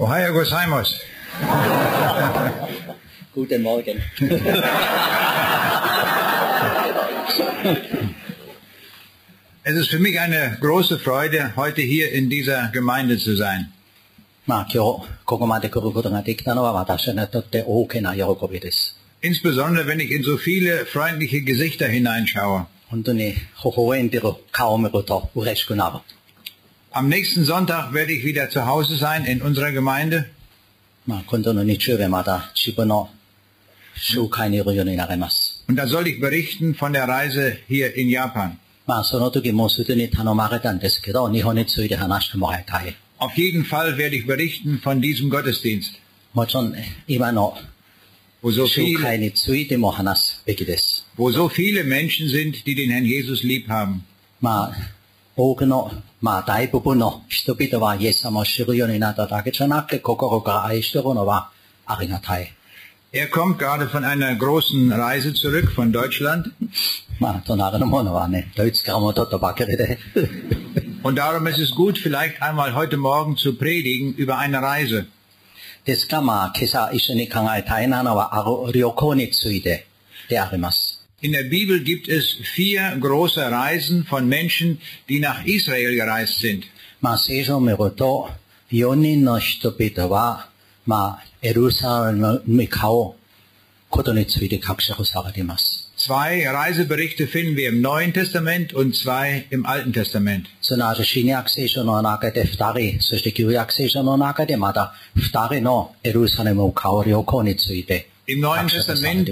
[0.00, 0.94] Ohio gozaimasu.
[3.34, 4.02] Guten Morgen.
[9.62, 13.70] Es ist für mich eine große Freude, heute hier in dieser Gemeinde zu sein.
[14.46, 18.96] まあ今日ここまで来ることができたのは私にとって大きな喜びです。
[19.20, 22.64] Insbesondere, wenn ich in so viele freundliche Gesichter hineinschaue.
[22.88, 23.36] 本当に微
[23.76, 25.98] 笑んでる顔を見ると嬉しくなる。
[26.94, 30.26] Am nächsten Sonntag werde ich wieder zu Hause sein in unserer Gemeinde.
[31.06, 33.08] まあ今度の日曜日また自分の
[33.96, 35.64] 集会にいるようになります。
[35.68, 38.58] Und da soll ich berichten von der Reise hier in Japan.
[38.86, 42.96] まあその時もうすでに頼まれたんですけど、日本について話してもらいたい。
[43.18, 45.92] Auf jeden Fall werde ich berichten von diesem Gottesdienst,
[46.32, 47.54] もちろんね今の
[48.42, 51.06] wo so 集 viele, 会についても話すべきです。
[51.16, 54.00] wo so viele Menschen sind, die den Herrn Jesus lieb haben.
[54.40, 54.72] まあ、
[55.36, 55.92] 多くの、
[56.24, 61.50] まあ大部分の人々はイエス様を知るようになっただけじゃなくて、心から愛してるのは
[61.86, 62.52] ありがたい。
[63.12, 66.52] Er kommt gerade von einer großen Reise zurück von Deutschland
[67.20, 69.98] まあ、隣のものはね、ドイツから戻ったばかりで。
[71.04, 75.06] und darum ist es gut, vielleicht einmal heute Morgen zu predigen über eine Reise.
[75.84, 79.86] ですが、まあ、今朝一緒に考えたいなのは、ある旅行について
[80.30, 80.83] であります。
[81.21, 86.65] in der Bibel gibt es vier große Reisen von Menschen, die nach Israel gereist sind.
[95.97, 100.49] Zwei Reiseberichte finden wir im Neuen Testament und zwei im Alten Testament.
[108.27, 109.31] Im Neuen Testament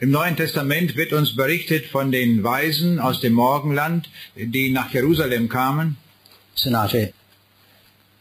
[0.00, 5.48] im Neuen Testament wird uns berichtet von den Weisen aus dem Morgenland, die nach Jerusalem
[5.48, 5.96] kamen.
[6.56, 7.14] すなわち、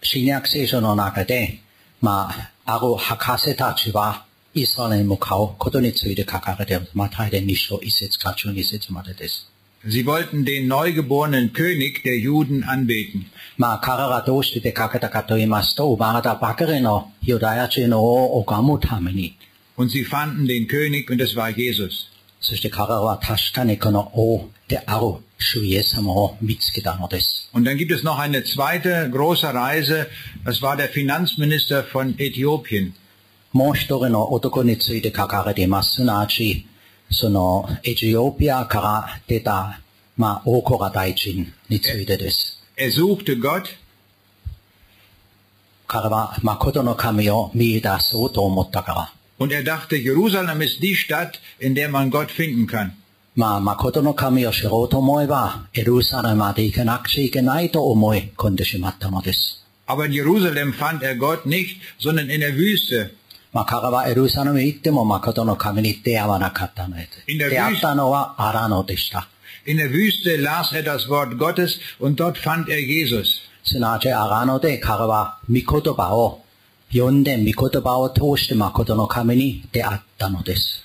[0.02, 1.60] 新約聖書の中で、
[2.02, 6.92] まあ、ある博士たちは、イスラエルに向かうことについて書かれています。
[6.94, 9.52] マタイで2章1節から12節までです。
[9.86, 13.28] Sie wollten den neugeborenen König der Juden anbeten.
[13.58, 19.38] まあ、彼らどうして出かけたかと言いますと、生まれたばかりのユダヤ人を拝むために、
[19.76, 22.10] Und sie fanden den König und es war Jesus.
[22.42, 27.50] そして彼らは確かにこの王である主イエス様を見つけたのです。
[27.54, 30.08] Und dann gibt es noch eine zweite große Reise.
[30.46, 32.94] Das war der Finanzminister von Äthiopien.
[33.52, 35.96] もう一人の男について書かれています。
[35.96, 36.68] すなわち、
[37.10, 39.82] そのエチオピアから出た、
[40.16, 42.62] まあ、大コラ大臣についてです。
[42.78, 43.64] Er suchte Gott
[45.88, 49.14] 彼は誠の神を見出そうと思ったから。
[49.44, 52.94] und er dachte, Jerusalem ist die Stadt, in der man Gott finden kann.
[53.36, 59.66] まあ、誠の神を知ろうと思えば、エルサレムまで行かなくちゃいけないと思い込んでしまったのです。
[59.88, 63.12] Aber in Jerusalem fand er Gott nicht, sondern in der Wüste.
[63.54, 67.24] まあ、彼はエルサレムに行っても誠の神に出会わなかったのです。
[67.28, 69.30] In der 出会ったのはアラノでした。
[69.66, 73.40] In der Wüste las er das Wort Gottes und dort fand er Jesus.
[73.64, 76.42] すなわちアラノで彼は御言葉を
[76.94, 80.84] 読んで御言葉を通して誠の神に出会ったのです。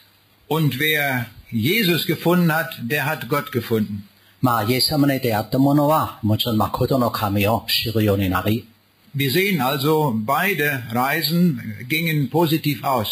[0.49, 4.03] Und wer Jesus gefunden hat, der hat Gott gefunden.
[4.43, 8.69] まあ、イエス様に出会った者は、もちろん誠の神を知るようになり、
[9.17, 13.07] Wir sehen also, beide Reisen gingen positiv aus.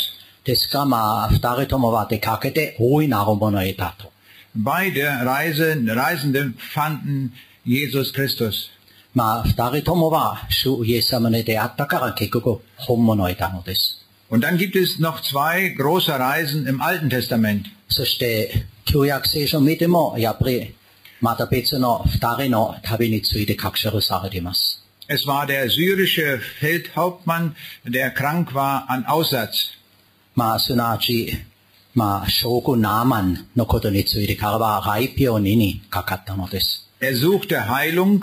[0.44, 4.12] ですが、まあ、二人ともは出かけて大いなる者いたと。
[4.56, 7.30] Beide Reisen, Reisende fanden
[7.64, 8.68] Jesus Christus.
[9.16, 13.98] まあ、二人ともは、主イエス様に出会ったから結局本物いたのです。
[14.30, 17.64] Und dann gibt es noch zwei große Reisen im Alten Testament.
[17.88, 20.74] そして、旧約聖書を見ても、やっぱり、
[21.20, 24.82] また別の二人の旅について確証されています。
[25.08, 27.52] Es war der syrische Feldhauptmann,
[27.84, 29.82] der krank war an Aussatz.
[30.34, 31.30] まあ、すなわち、
[31.94, 36.88] まあ、将軍ナーマンのことについて彼は外病ににかかったのです。
[37.00, 38.22] Er suchte Heilung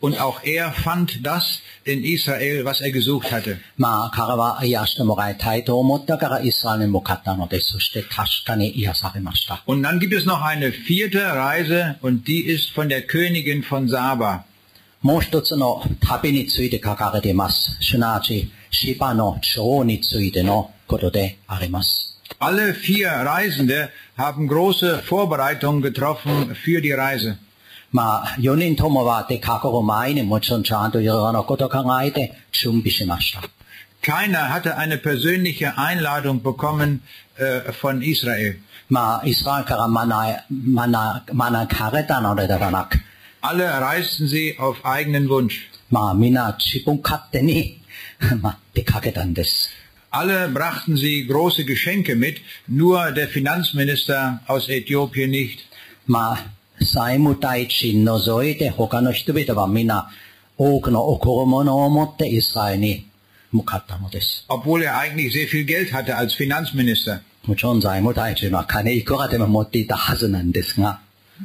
[0.00, 3.58] und auch er fand das in Israel, was er gesucht hatte.
[3.76, 7.72] まあ、彼は癒してもらいたいと思ったからイスラエルに向かったのです。
[7.72, 9.62] そして確かに癒されました。
[9.66, 13.88] Und dann gibt es noch eine vierte Reise und die ist von der Königin von
[13.88, 14.44] Saba.
[15.02, 17.76] もう一つの旅について書かれています。
[17.80, 22.18] すなわち、芝の女王についてのことであります。
[22.38, 27.38] Alle vier Reisende haben große Vorbereitungen getroffen für die Reise.
[27.92, 33.42] まあ、4人ともは出かける前にもちろんちゃんといろいろなことを考えて準備しました。
[34.02, 37.02] Keiner hatte eine persönliche Einladung bekommen
[37.36, 38.56] äh, von Israel.
[38.88, 40.44] まあ、イスラエルから招
[41.32, 42.98] 招かれたのではなく、
[43.42, 45.68] Alle reisten sie auf eigenen Wunsch.
[45.90, 47.80] まあ、みんな自分勝手に
[48.42, 49.70] まあ、出かけたんです。
[50.12, 55.60] Alle brachten sie große Geschenke mit, nur der Finanzminister aus Äthiopien nicht.
[56.06, 56.46] まあ、
[56.80, 60.10] 債務大地除いて他の人々はみんな
[60.56, 63.06] 多くの贈物を持ってイスラエルに
[63.52, 64.44] 向かったのです。
[64.48, 67.20] Obwohl er eigentlich sehr viel Geld hatte als Finanzminister.
[67.46, 71.00] もちろん財務大臣は金いくらでも持っていたはずなんですが、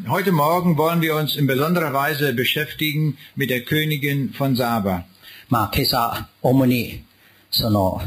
[0.07, 5.05] Heute Morgen wollen wir uns in besonderer Weise beschäftigen mit der Königin von Saba.
[5.49, 7.03] まあ今朝、主に
[7.49, 8.01] その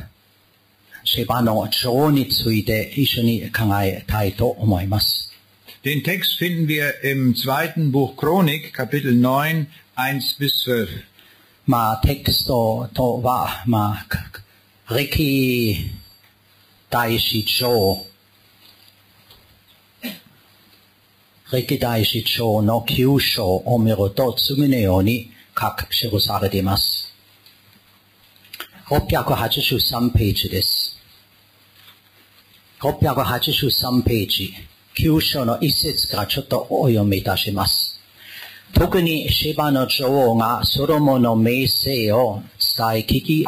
[1.05, 5.32] シェバの女王について一緒に考えたいと思います。
[5.85, 11.05] Den Text finden wir im zweiten Buch Chronik, Kapitel 9, 1 bis 12.
[11.69, 14.19] まあテクストとは、まあ、か
[14.91, 15.91] 歴
[16.89, 18.07] 代史上、
[21.53, 27.13] 歴代史上の9章を見ると次のように書く記されています。
[28.87, 30.99] 683ページです。
[32.81, 34.55] 683ページ、
[34.96, 38.00] 9章の一節からちょっとお読みいたします。
[38.74, 42.42] 特にシバの女王がソロモンの名声を
[42.78, 43.46] 伝え聞き、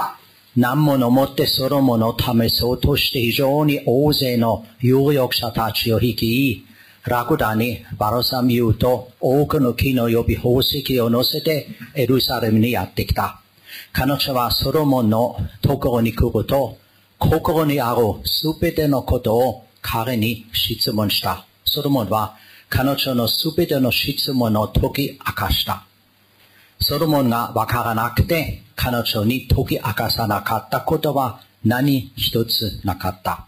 [0.55, 6.65] 何者もってソロモンを試そうとして非常に大勢の有力者たちを率い、
[7.05, 13.39] ラクダにバロサミューと多くの木の予備宝石を乗せてエルサレムにやってきた。
[13.93, 16.77] 彼女はソロモンのところに来ると、
[17.19, 21.45] 心にあるすべてのことを彼に質問した。
[21.63, 22.35] ソロモンは
[22.69, 25.85] 彼女のすべての質問を解き明かした。
[26.79, 33.45] ソロモンがわからなくて彼女に解き明かさなかったことは何一つなかった。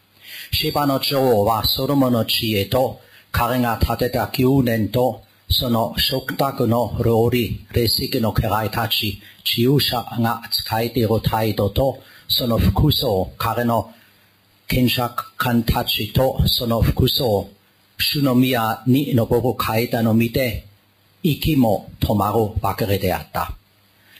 [0.51, 3.01] シバの女王はソロモンの知恵と
[3.31, 11.97] 彼が建てた宮殿とその食卓の料理、レシピの家来たち、治癒者が使えている態度と
[12.27, 13.91] その服装、彼の
[14.67, 17.49] 検釈官たちとその服装、
[17.97, 20.67] 主の宮に登る階段を見て、
[21.23, 23.53] 息も止まるばかりであった。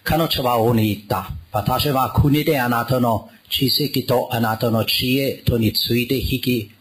[0.03, 1.29] 彼女は王に言った。
[1.51, 6.71] 私は国であなたの知識とあなたの知恵とについて引き、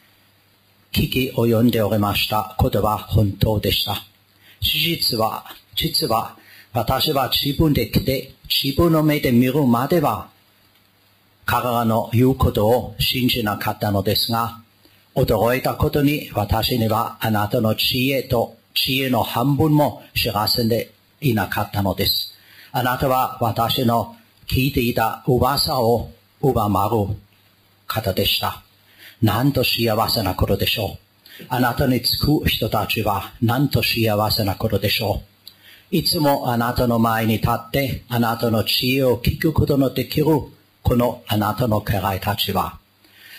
[0.93, 3.97] 聞き及んでおりましたことは本当でした。
[4.61, 6.37] 事実は、実は、
[6.73, 10.29] 私は自分で来て、自分の目で見るまでは、
[11.47, 14.61] 彼らの言うことを信じなかったのですが、
[15.15, 20.91] 驚いたことに私にはあなたの知恵と知恵の半分も知らせて
[21.21, 22.35] いなかったのです。
[22.73, 24.17] あなたは私の
[24.49, 26.11] 聞いていた噂を
[26.43, 27.17] 上回る
[27.87, 28.65] 方でした。
[29.23, 30.99] なんと幸せなことでしょ
[31.41, 31.45] う。
[31.49, 35.23] あなたにつく人たちはなんと幸せなことでしょ
[35.93, 35.97] う。
[35.97, 40.27] いつもあなたの前に立ってあなたの知恵を聞くことのできる
[40.87, 42.79] このあなたの家来たちは、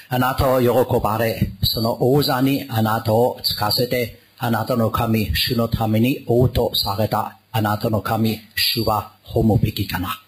[0.09, 10.21] あなたを喜ばれ、その王座にあなたをつかせて、あなたの神、主のために王とされたあなたの神、主は褒むべきかな。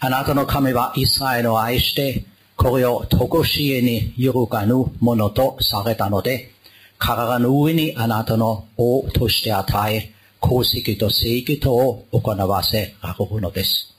[0.00, 2.26] あなたの神はイスラエルを愛して、
[2.56, 6.50] これをとこしえに揺るがぬものとされたので、
[6.98, 10.12] 彼らの上にあなたの王として与え、
[10.42, 13.93] 功績と正義とを行わせられるのです。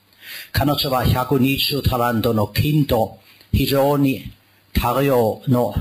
[0.52, 3.20] 彼女は120タラントの金と
[3.52, 4.32] 非常に
[4.74, 5.74] 多量の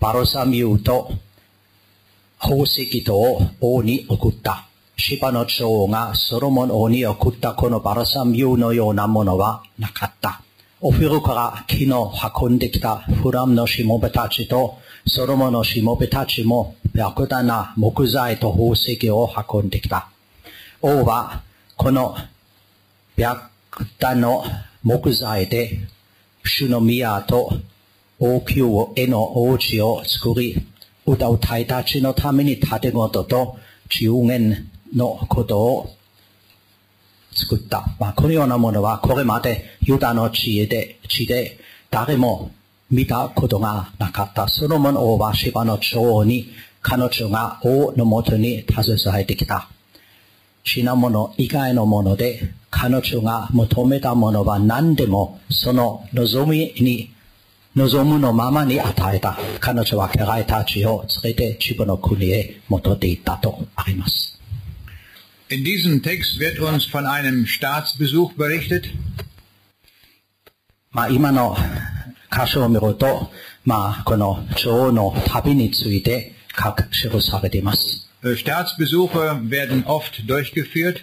[0.00, 1.12] バロサミューと
[2.40, 4.66] 宝石とを王に送った。
[4.96, 10.42] シバの女王がソロモン王に送ったこのバロサミューのようなものはなかった。
[10.80, 20.08] オフィルから木の運んできたフラムのしもべたちとソロモンのしもべたちも白檀な木材と宝石を運んできた。
[20.80, 21.42] 王は
[21.76, 22.16] この
[23.16, 23.51] 白
[23.98, 24.44] 檀の
[24.82, 25.78] 木材で
[26.44, 27.52] 主の宮と
[28.18, 30.66] 王宮への王子を作り、
[31.06, 33.56] 歌う隊たちのために建事と
[33.88, 35.90] 10年のことを
[37.34, 37.86] 作った。
[37.98, 41.58] まあ、このようなものはこれまでユダの地で、地で
[41.90, 42.50] 誰も
[42.90, 44.48] 見たことがなかった。
[44.48, 46.52] ソロモン王はシバの女王に
[46.82, 49.68] 彼女が王のもとに携えてきた。
[50.64, 57.13] 品物以外のもので彼女が求めたものは何でもその望みに
[57.75, 59.37] 望むのままに与えた。
[59.59, 64.39] 彼女は家来たちを連れて自分の国へ戻っていったとあります。
[65.49, 68.89] In diesem Text wird uns von einem Staatsbesuch berichtet.
[70.91, 71.55] まあ今の
[72.31, 73.29] 箇所を見ると、
[73.63, 78.09] まあこの女王の旅について書く記されています。
[78.23, 81.01] Äh, Staatsbesuche werden oft durchgeführt.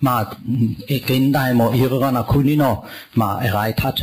[0.00, 2.84] まあ、うんえ現代もいろいろな国の、
[3.14, 4.02] まあ、偉いたち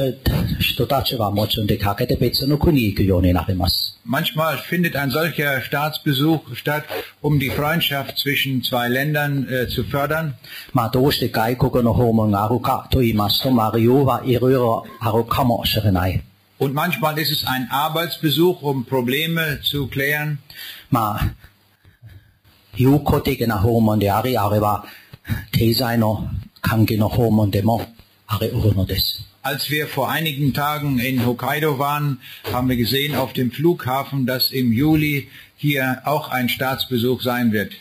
[0.60, 4.00] 人たちはもちろん出かけて別の国に行くようになります。
[4.08, 6.84] Manchmal findet ein solcher Staatsbesuch statt,
[7.22, 10.36] um die Freundschaft zwischen zwei Ländern äh, zu fördern.
[10.74, 16.24] まあ、どうして外国の訪問があるかと言いますと、まあ、理由はいろいろあるかもしれない。
[16.60, 20.40] Und manchmal ist es ein Arbeitsbesuch, um Probleme zu klären.
[20.90, 21.36] まあ、
[22.76, 24.86] 有効的な訪問であり、あれは
[25.52, 26.30] 経済の
[26.62, 27.82] 関係の訪問でも
[28.28, 29.26] あり得るのです。
[29.42, 32.20] Als wir vor einigen Tagen in Hokkaido waren,
[32.52, 37.72] haben wir gesehen auf dem Flughafen, dass im Juli hier auch ein Staatsbesuch sein wird.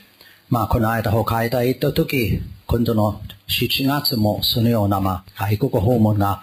[0.51, 6.43] まあ、この間、北海道へ行った時、今度の7月もそのような、まあ、外国訪問が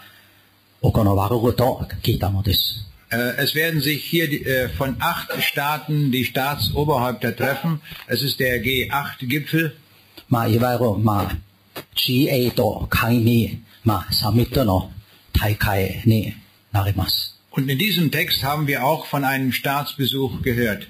[0.81, 2.85] 行われると聞いたのです。
[3.09, 7.81] Äh, Es werden sich hier die, äh, von acht Staaten die Staatsoberhäupter treffen.
[8.07, 9.73] Es ist der G8-Gipfel.
[10.29, 11.37] まあ、いわゆる、まあ、
[11.95, 14.91] G8 会議、まあ、サミットの
[15.33, 16.33] 大会に
[16.71, 17.33] なります。
[17.51, 20.87] Und in diesem Text haben wir auch von einem Staatsbesuch gehört.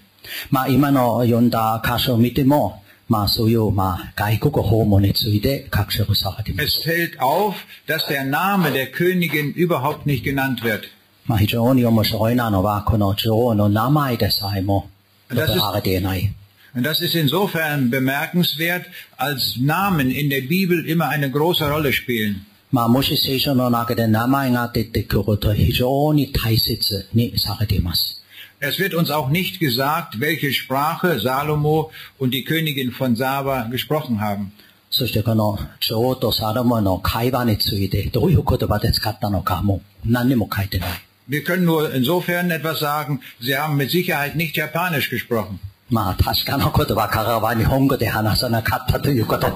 [0.49, 6.89] まあ、今の読んだ箇所を見ても、まあ、そういう、まあ、外国訪問について確証されていま Es す。
[6.89, 7.53] fällt auf,
[7.87, 10.81] dass der Name der Königin überhaupt nicht genannt wird.
[11.27, 14.89] まあ、非常に面白いなのは、この女王の名前でさえも、
[15.29, 16.33] Das 述 ist- べられていない。
[16.73, 22.45] Und das ist insofern bemerkenswert, als Namen in der Bibel immer eine große Rolle spielen.
[22.71, 28.21] まあ、もし聖書の中で名前が出てくると非常に大切にされています。
[28.59, 34.19] Es wird uns auch nicht gesagt, welche Sprache Salomo und die Königin von Saba gesprochen
[34.19, 34.51] haben.
[34.89, 40.89] そしてこの女王とサロモンの会話についてどういう言葉で使ったのかも何にも書いてない。
[41.27, 45.59] Wir können nur insofern etwas sagen, sie haben mit Sicherheit nicht Japanisch gesprochen.
[45.89, 49.47] まあ確かな言葉からは日本語で話さなかったということ。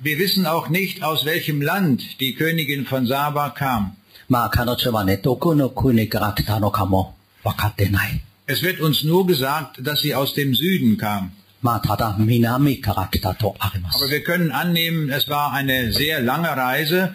[0.00, 3.96] Wir wissen auch nicht, aus welchem Land die Königin von Saba kam.
[4.28, 8.20] まあ彼女はね、どこの国から来たのかも分かってない。
[8.46, 11.30] Es wird uns nur gesagt, dass sie aus dem Süden kam.
[11.60, 14.14] まあただ南から来たとありま Aber す。
[14.14, 17.14] wir können annehmen, es war eine sehr lange Reise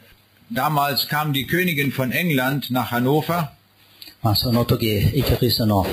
[0.52, 3.50] Damals kam die Königin von England nach Hannover
[4.22, 5.86] まあその時イギリスの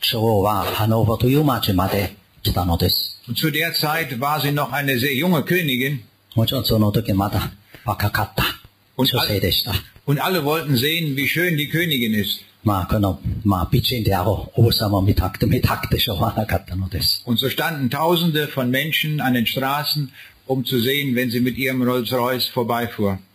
[0.00, 3.20] 女王はハノーバーという町まで来たのです。
[3.28, 6.00] und zu der Zeit war sie noch eine sehr junge Königin
[6.34, 7.50] もちろんその時まだ
[7.84, 8.44] 若かった
[8.96, 9.72] 女性でした。
[10.06, 12.44] und alle wollten sehen, wie schön die Königin ist.
[12.62, 17.22] まあこの、まあ美人であろう王様を見たくて見たくてしょうがなかったのです。
[17.26, 20.10] Und so standen Tausende von Menschen an den Straßen,
[20.46, 23.18] um zu sehen, wenn sie mit ihrem Rolls-Royce vorbeifuhr.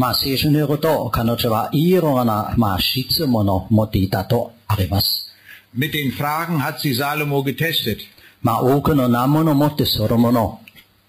[0.00, 5.26] まあ聖書によると彼女はいろんな、まあ、質問を持っていたとあります。
[5.74, 7.98] Mit den Fragen hat sie Salomo getestet.
[8.42, 10.60] まあ多くの難問を持ってソロモンを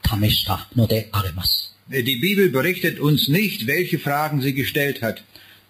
[0.03, 1.75] 試したのであります。
[1.89, 5.17] Äh, Die Bibel berichtet uns nicht, welche Fragen sie gestellt hat.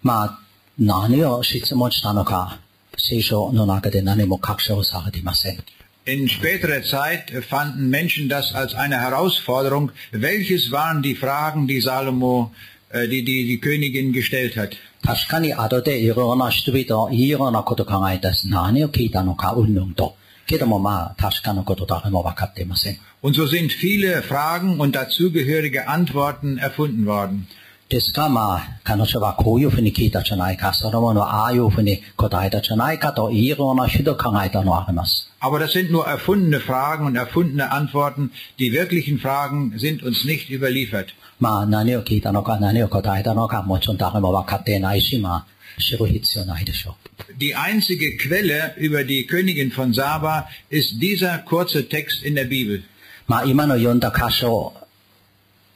[0.04, 0.40] まあ
[0.80, 2.60] 何を質問したのか、
[2.98, 5.64] 聖書の中で何も確証されていません。
[6.06, 9.92] In späterer Zeit äh, fanden Menschen das als eine Herausforderung.
[10.12, 14.78] Welches waren die Fragen, die Salomo, äh, die, die die Königin gestellt hat?
[15.04, 20.16] 確かに後でいろんな人々、いろんなこと考えたし、何を聞いたのか、うんぬんと。
[20.48, 22.98] けどもまあ、確かなこと誰も分かっていません。
[23.22, 27.48] Und so sind viele Fragen und dazugehörige Antworten erfunden worden.
[27.90, 35.32] ですがまあ、彼女はこういうふうに聞いたじゃないか、ソロモンはああいうふうに答えたじゃないかと、いろんな人考えたのはあります。
[35.40, 38.32] Aber das sind nur erfundene Fragen und erfundene Antworten.
[38.60, 41.14] Die wirklichen Fragen sind uns nicht überliefert.
[41.42, 45.46] まあ、何を聞いたのか、何を答えたのか、もちろん誰も分かっていないし、まあ、
[45.80, 47.34] 知る必要ないでしょう。
[47.38, 52.84] Die einzige Quelle über die Königin von Saba ist dieser kurze Text in der Bibel.
[53.28, 54.74] まあ、今の読んだ箇所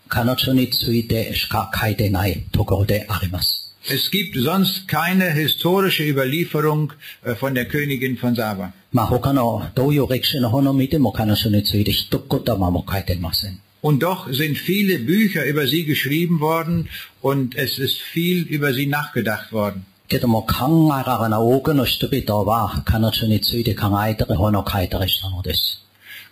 [0.08, 3.75] 彼女についてしか書いてないところであります。
[3.89, 6.93] Es gibt sonst keine historische Überlieferung
[7.24, 8.74] äh, von der Königin von Saba.
[8.91, 13.60] まあ他のどういう歴史の本を見ても彼女について一言も書いていません。
[13.86, 16.88] Und doch sind viele Bücher über sie geschrieben worden
[17.22, 19.86] und es ist viel über sie nachgedacht worden.
[20.08, 25.81] けども考えられない多くの人々は彼女について考えたり本を書いたりしたのです。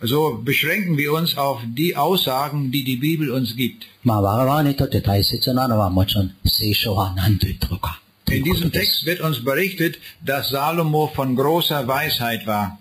[0.04, 3.86] So beschränken wir uns auf die Aussagen, die die Bibel uns gibt.
[4.04, 9.06] まあ我々にとって大切なのはもちろん聖書は何と言ってるかとい In うこと diesem です。
[9.06, 12.78] Text wird uns berichtet, dass Salomo von großer Weisheit war.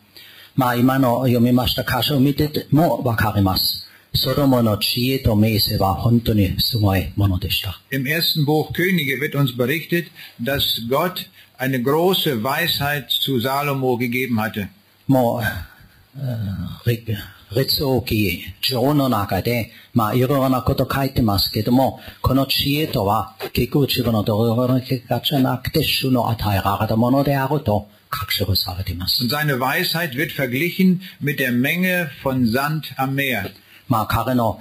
[0.57, 3.82] まあ今の読みました箇所を見ててもわかります。
[4.15, 7.81] ソロモンの知恵と名声は本当にすごいものでした。
[7.91, 10.07] Im ersten Buch Könige wird uns berichtet,
[10.43, 11.29] dass Gott
[11.59, 14.69] eine große Weisheit zu Salomo gegeben hatte.
[15.07, 17.17] もう、えー列
[17.55, 29.23] 列王記上の中で、まあいろいろなこと書いてますけども、この知恵とは結局自分のどころの結果じゃなくて主の与えられたものであると確証されています。
[29.23, 33.51] Und seine Weisheit wird verglichen mit der Menge von Sand am Meer.
[33.94, 34.60] まあ彼の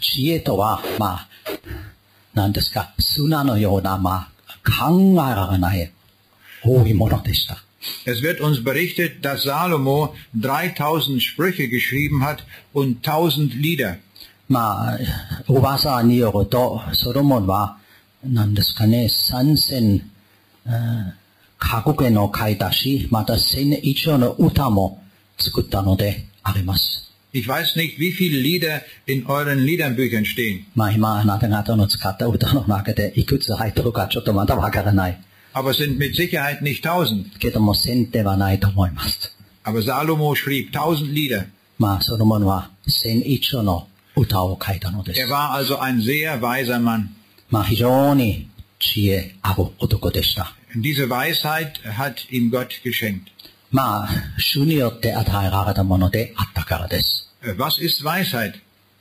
[0.00, 1.28] 知恵とは、まあ、
[2.32, 5.92] 何ですか、砂のような、まあ、考えられない
[6.64, 7.58] 多いものでした。
[8.06, 12.38] Es wird uns berichtet, dass Salomo 3000 Sprüche geschrieben hat
[12.72, 13.98] und 1000 Lieder.
[14.48, 14.98] まあ、
[15.46, 17.76] 噂によると、ソロモンは、
[18.24, 20.10] 何ですかね、三千、
[20.66, 21.20] えー
[21.58, 25.04] 格言を書いたし、また千以上の歌も
[25.38, 27.09] 作ったのであります。
[27.32, 30.66] Ich weiß nicht, wie viele Lieder in euren Liedernbüchern stehen.
[35.52, 37.26] Aber es sind mit Sicherheit nicht tausend.
[39.62, 41.44] Aber Salomo schrieb tausend Lieder.
[45.16, 47.10] Er war also ein sehr weiser Mann.
[50.74, 53.30] Und diese Weisheit hat ihm Gott geschenkt.
[53.71, 57.29] まあ、主によって与えられたものであったからです。
[57.43, 58.53] Äh, Was ist Weisheit?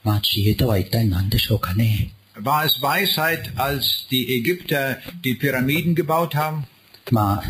[0.02, 2.10] まあ、知恵とは一体何でしょうかね。
[2.36, 6.64] War es Weisheit, als die Ägypter die Pyramiden gebaut haben?
[7.10, 7.42] まあ、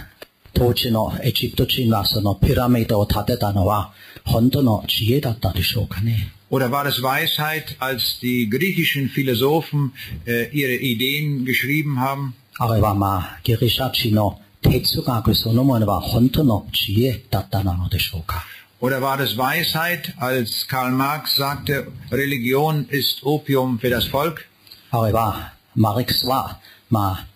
[0.52, 3.92] 当時のエジプト人はそのピラミッドを建てたのは
[4.24, 6.32] 本当の知恵だったでしょうかね。
[6.50, 9.92] Oder war es Weisheit, als die griechischen Philosophen
[10.26, 12.34] äh, ihre Ideen geschrieben haben?
[12.56, 18.44] あれはまあ、ギリシャ人の 哲学そのものは本当の知恵だったのでしょうか。
[18.80, 24.44] Oder war es Weisheit, als Karl Marx sagte, Religion ist Opium für das Volk?
[24.90, 26.60] あれは、マリックスは、
[26.90, 27.26] まあ、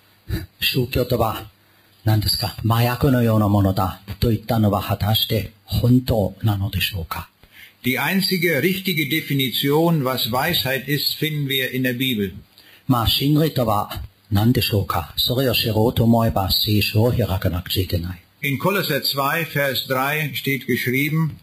[0.60, 1.48] 宗教とは、
[2.04, 7.30] 何ですか、麻薬のようなものだと言ったのは果たして本当なのでしょうか。
[7.84, 12.34] Die einzige richtige Definition, was Weisheit ist, finden wir in der Bibel.
[12.86, 13.90] まあ、真理とは
[14.32, 15.14] 何でしょうか。
[15.16, 18.22] それを知ろうと思えば聖書を開かなくちゃいけない。
[18.40, 21.38] In Kolosser 2, Vers 3 steht geschrieben,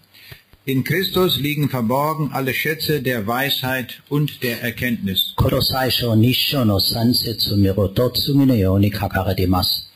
[0.66, 5.34] in Christus liegen verborgen alle Schätze der Weisheit und der Erkenntnis.
[5.36, 9.92] この最初2章の3節を見ると次のように書かれています。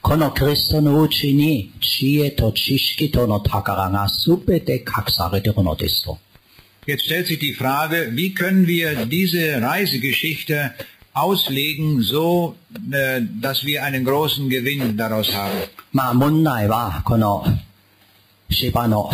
[0.00, 6.18] このクリストのうちに知恵と知識との宝がすべて隠されているのですと。
[6.86, 10.72] Jetzt stellt sich die Frage, wie können wir diese Reisegeschichte
[11.13, 12.55] auslegen, so
[12.91, 15.51] äh, dass wir einen großen Gewinn daraus haben.
[15.91, 17.45] まあ問題はこの
[18.49, 19.11] 芝の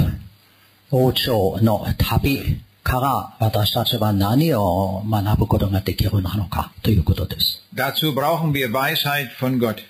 [0.91, 7.61] 王朝の旅から私たちは何を学ぶことができるのかということです。
[7.75, 9.83] Dazu brauchen wir Weisheit von Gott.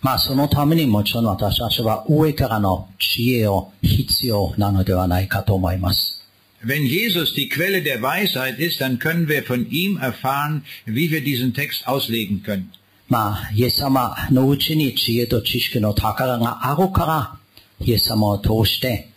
[0.00, 6.11] まあそのためにもちろん私たちは上からの知恵を必要なのではないかと思います。
[6.61, 11.53] Wenn Jesus die Quelle der Weisheit ist, dann können wir von ihm erfahren, wie wir diesen
[11.53, 12.71] Text auslegen können.
[13.09, 17.37] まあ、イエス様のうちに知恵と知識の宝があるから、
[17.79, 19.09] イエス様を通して、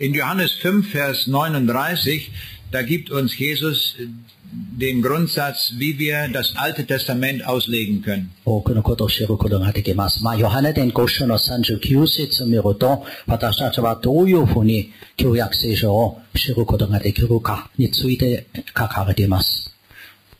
[0.00, 2.30] In Johannes 5, Vers 39,
[2.70, 4.08] da gibt uns Jesus äh,
[4.52, 8.30] den Grundsatz, wie wir das Alte Testament auslegen können.
[8.44, 10.22] 多くのことを知ることができます。
[10.24, 19.68] まあ、ヨハネ伝5章の39節を見ると、私たちはどういうふうに旧約聖書を知ることができるかについて書かれています。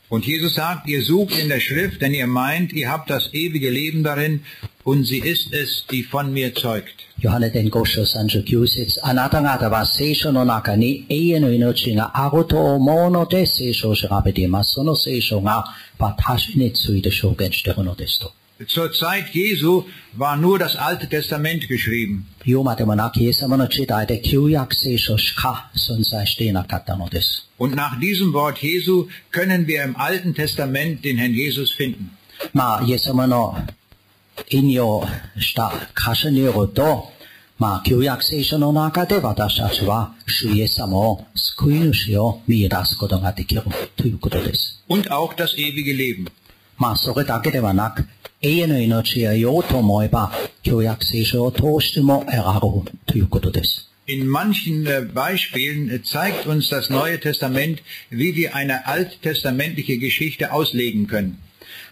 [0.09, 3.69] Und Jesus sagt, ihr sucht in der Schrift, denn ihr meint, ihr habt das ewige
[3.69, 4.41] Leben darin
[4.83, 7.05] und sie ist es, die von mir zeugt.
[7.21, 14.75] ヨハネ伝5章39節あなた方は聖書の中に永遠の命があると思うので聖書を調べています。
[14.75, 15.65] その聖書が
[15.97, 18.31] 私について証言しているのですと。
[18.65, 19.85] zur Zeit Jesu
[20.17, 22.25] war nur das Alte Testament geschrieben.
[22.45, 27.47] 言うまでもなく、イエス様の時代で旧約聖書しか存在していなかったのです。
[27.57, 32.11] Und nach diesem Wort Jesu können wir im Alten Testament den Herrn Jesus finden.
[32.53, 33.55] まあ、イエス様の
[34.49, 35.03] 引用
[35.37, 37.09] した箇所によると、
[37.57, 43.63] まあ、旧約聖書の中で私たちは、主イエス様を救い主を見出すことができる
[43.97, 44.81] ということです。
[44.87, 46.31] Und auch das ewige Leben.
[46.77, 48.05] まあ、それだけではなく、
[48.41, 50.31] 永遠の命を得ようと思えば、
[50.63, 53.89] 旧約聖書を通しても得られるということです。
[54.07, 60.53] In manchen äh, Beispielen äh, zeigt uns das Neue Testament, wie wir eine alttestamentliche Geschichte
[60.53, 61.37] auslegen können.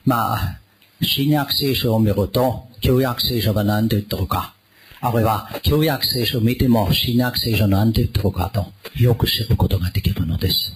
[0.05, 0.59] まあ、
[1.01, 4.53] 新約聖書を見ると、旧約聖書が何と言ってるか、
[4.99, 8.65] あるいは旧約聖書を見ても新約聖書何と言ってるかと、
[8.99, 10.73] よく知ることができるのです。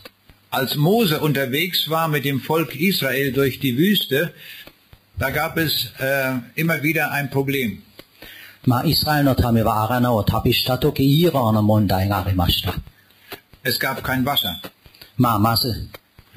[0.52, 4.34] Als Mose unterwegs war mit dem Volk Israel durch die Wüste,
[5.18, 7.80] da gab es äh, immer wieder ein Problem.
[8.66, 12.76] まあ、イスラエルの民はアラナを旅したとき、いろんな問題がありました。
[13.64, 14.50] Es gab kein Wasser.
[15.18, 15.90] まあ、まず、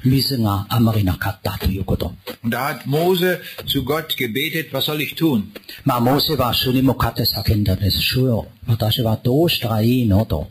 [0.03, 2.13] 水があまりなかったということ。
[2.43, 5.51] Und da hat Mose zu Gott gebetet, was soll ich tun?
[5.83, 8.01] まあ、モーセは主に向かって叫んだんです。
[8.01, 10.47] 主よ、私はどうしたらいいのと。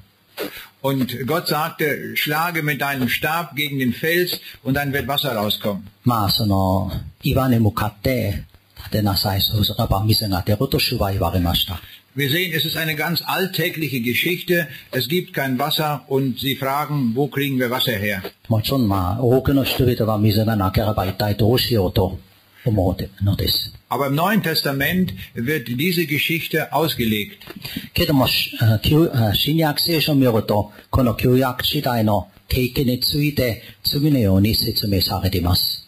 [0.83, 5.83] Und Gott sagte, schlage mit deinem Stab gegen den Fels und dann wird Wasser rauskommen.
[6.05, 6.91] まあ、その、
[7.23, 8.45] 岩に向かって
[8.77, 9.41] 立てなさい。
[9.41, 11.81] そうすれば水が出ると主は言われました。
[12.17, 14.69] Wir sehen, es ist eine ganz alltägliche Geschichte.
[14.93, 18.23] Es gibt kein Wasser und sie fragen, wo kriegen wir Wasser her?
[18.49, 22.19] もちろんまあ、多くの人々は水がなければ一体どうしようと
[22.65, 23.75] 思うのです。
[23.89, 27.39] Aber im Neuen Testament wird diese Geschichte ausgelegt.
[27.93, 35.88] けども、しあ旧あ新約聖書を見ると、この旧約時代の経験について次のように説明されています。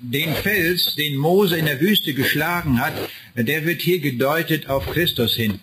[0.00, 2.92] Den Fels, den Mose in der Wüste geschlagen hat,
[3.36, 5.60] der wird hier gedeutet auf Christus hin.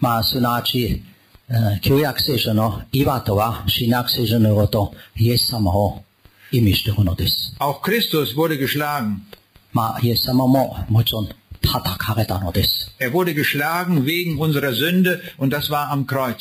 [0.00, 1.02] まあ、すなわち、
[1.48, 6.02] えー旧約聖書の岩とは、新約聖書のことと、イエス様を
[6.50, 7.54] 意味しているのです。
[7.58, 9.18] Auch Christus wurde geschlagen.
[9.72, 11.28] まあ、イエス様ももちろん
[11.60, 12.90] 叩かれたのです。
[12.98, 16.36] Er wurde geschlagen wegen unserer Sünde und das war am Kreuz.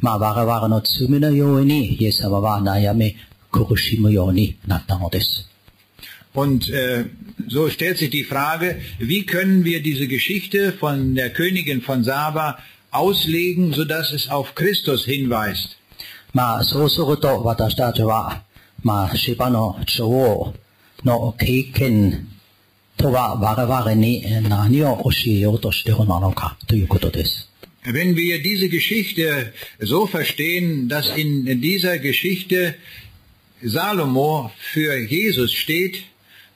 [0.00, 3.16] まあ、我々の罪のように、イエス様は悩み、
[3.50, 5.48] 苦しむようになったのです。
[6.34, 7.06] Und äh,
[7.48, 12.58] so stellt sich die Frage, wie können wir diese Geschichte von der Königin von Saba
[12.90, 15.76] auslegen, sodass es auf Christus hinweist.
[16.34, 18.42] まあ、そうすると、私たちは、
[18.82, 20.54] まあ、芝の女王
[21.02, 22.28] の経験
[22.96, 27.48] とは、我々に何を教えようとしているのかということです。
[27.84, 32.74] Wenn wir diese Geschichte so verstehen, dass in dieser Geschichte
[33.62, 36.04] Salomo für Jesus steht,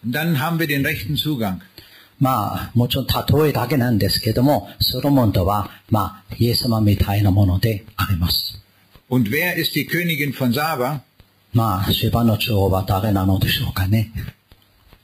[0.06, 1.60] dann haben wir den rechten Zugang.
[2.20, 8.62] まあ、もちろん例えだけなんですけども、ソロモンとは、まあ、イエス様みたいなものであります。
[9.08, 11.00] Und wer ist die Königin von Saba?
[11.52, 14.12] まあ、芝の女王は誰なのでしょうかね。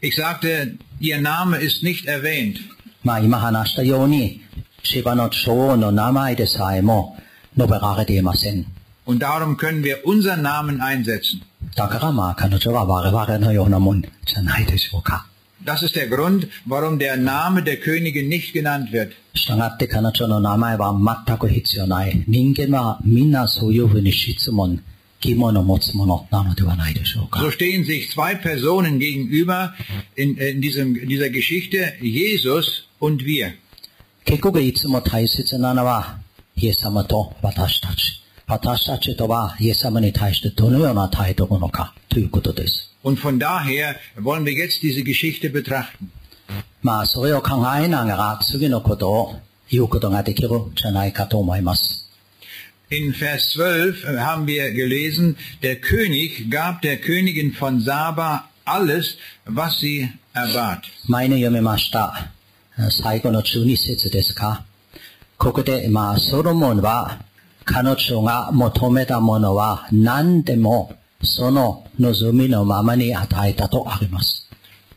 [0.01, 2.59] Ich sagte, ihr Name ist nicht erwähnt.
[3.03, 4.40] まあ、今話したように、
[4.85, 7.16] 芝の女王の名前でさえも
[7.57, 8.64] 述べられていません。
[9.07, 11.42] Und darum können wir unseren Namen einsetzen.
[11.75, 15.27] だからまあ、彼女は我々のようなもんじゃないでしょうか。
[15.64, 19.12] Das ist der Grund, warum der Name der Königin nicht genannt wird.
[19.35, 20.94] したがって彼女の名前は
[21.27, 22.25] 全く必要ない。
[22.29, 24.83] 人間はみんなそういうふうに質問、
[25.21, 27.40] 疑問を持つものなのではないでしょうか。
[27.40, 29.73] So stehen sich zwei Personen gegenüber
[30.16, 33.53] in, in diesem, dieser Geschichte, Jesus und wir.
[34.25, 36.18] 結局いつも大切なのは、
[36.57, 38.22] イエス様と私たち。
[38.53, 42.88] 私たちとはイエス様に対してどのような態度なのかということです。
[43.05, 46.09] Und von daher wollen wir jetzt diese Geschichte betrachten.
[46.83, 49.35] まあ、それを考えながら次のことを
[49.71, 52.09] 言うことができるんじゃないかと思います。
[52.90, 59.79] In Vers 12 haben wir gelesen, der König gab der Königin von Saba alles, was
[59.81, 60.81] sie erbat.
[61.07, 62.31] 前に読みました。
[63.03, 64.64] 最後の12節ですか。
[65.37, 67.18] ここで、まあ、ソロモンは、
[67.64, 74.49] 彼女が求めたものは何でもその望みのままに与えたとあります。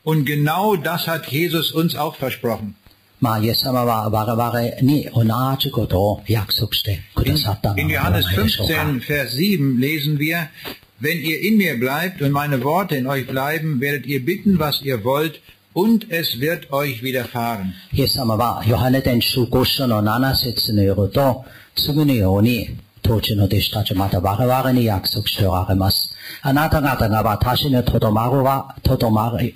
[0.03, 2.73] Und genau das hat Jesus uns auch versprochen.
[3.19, 5.23] まあ、イエス様は我々に同
[5.59, 8.73] じことを約束してくだ In, さったので in はな Johannes いでしょうか。
[8.73, 10.47] 15, Vers 7 lesen wir,
[10.99, 14.81] wenn ihr in mir bleibt und meine Worte in euch bleiben, werdet ihr bitten, was
[14.81, 15.39] ihr wollt,
[15.73, 17.73] und es wird euch widerfahren.
[17.93, 21.45] イエス様は、ヨハネ伝書5章の7節によると、
[21.76, 22.68] 次のように、
[23.02, 26.12] 当時の弟子たちまた我々に約束しておられます。
[26.42, 29.54] あなた方が私にとどまるは、とどまる。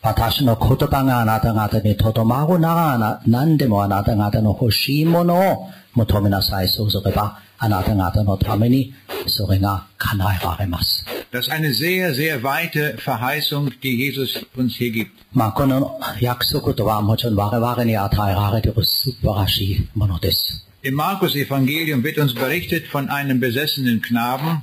[0.00, 6.68] 私の言葉があなた方にとどまるならな、何でもあなた方の欲しいものを求めなさい。
[6.68, 8.94] そうすれば、あなた方のために、
[9.26, 11.04] それが叶えられます。
[11.30, 15.10] Das ist eine sehr, sehr weite Verheißung, die Jesus uns hier gibt.
[15.34, 20.67] まあ、この約束とはもちろん我々に与えられている素晴らしいものです。
[20.80, 24.62] Im Markus-Evangelium wird uns berichtet von einem besessenen Knaben.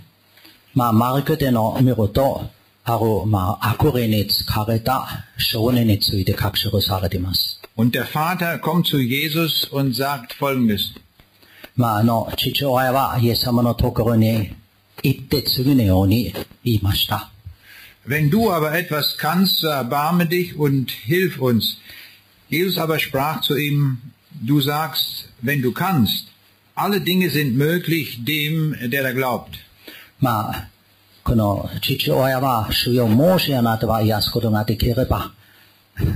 [0.73, 2.49] Ma Marke den miroto
[2.85, 7.57] haru ma akurenitz kareta shonenitsuide kakshirosaredemasu.
[7.75, 10.93] Und der Vater kommt zu Jesus und sagt folgendes.
[11.75, 14.55] Ma no chichouai wa iesama no tokoro ni
[15.03, 17.29] itte tsugune yo ni iimashita.
[18.05, 21.77] Wenn du aber etwas kannst, so erbarme dich und hilf uns.
[22.47, 23.97] Jesus aber sprach zu ihm,
[24.34, 26.28] du sagst, wenn du kannst,
[26.74, 29.58] alle Dinge sind möglich dem, der da glaubt.
[30.20, 30.68] まあ、
[31.24, 35.32] この父親は、主よ、もしあなたは癒すことができれば、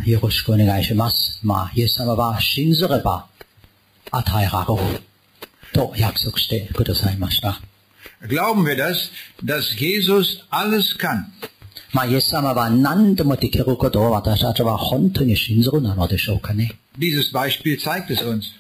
[0.05, 1.41] よろしくお願いします。
[1.43, 3.27] まあ、イエス様は信ずれば
[4.11, 5.01] 与えられる
[5.73, 7.61] と約束してくださいました。
[8.27, 9.11] Glauben wir das,
[9.45, 11.27] dass Jesus alles kann?
[11.93, 16.73] まあ、イエス様は何でもできることを私たちは本当に信ずるなのでしょうかね。
[16.99, 18.53] Dieses Beispiel zeigt es uns.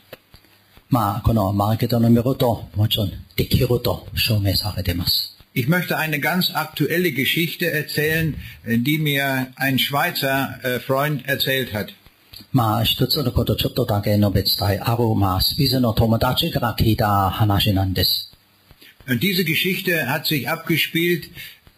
[0.90, 5.34] まあ、このマーケットの見ると、もちろんできると証明されています。
[5.54, 8.36] Ich möchte eine ganz aktuelle Geschichte erzählen,
[8.66, 11.92] die mir ein Schweizer äh, Freund erzählt hat.
[12.52, 18.32] まあ、一つのことちょっとだけ述べ伝え、ある、まあ、スピズの友達から聞いた話なんです。
[19.06, 21.28] Und diese Geschichte hat sich abgespielt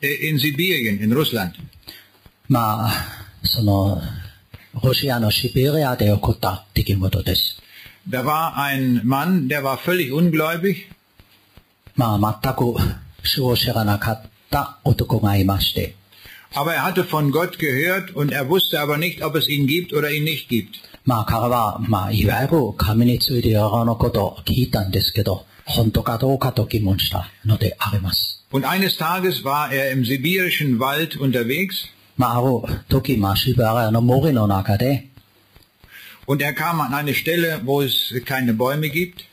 [0.00, 1.52] äh, in Sibirien, in Russland.
[2.48, 2.90] まあ、
[3.42, 4.00] その、
[4.82, 7.62] ロシアのシベリアで起こった出来事です。
[8.08, 10.86] Da war ein Mann, der war völlig ungläubig
[11.96, 12.76] まあ、全く
[13.24, 15.94] 主を知らなかった男がいまして、
[16.54, 19.92] Aber er hatte von Gott gehört und er wusste aber nicht, ob es ihn gibt
[19.92, 20.76] oder ihn nicht gibt.
[21.04, 28.44] まあ、彼は、まあ、いわゆる神についていろいろなことを聞いたんですけど、本当かどうかと疑問したのであります。
[28.52, 31.88] Und eines Tages war er im sibirischen Wald unterwegs
[32.21, 34.91] Maro Tokima Shibara no Mori no Nakade.
[36.27, 39.25] Und er kam an eine Stelle, wo es keine Bäume gibt.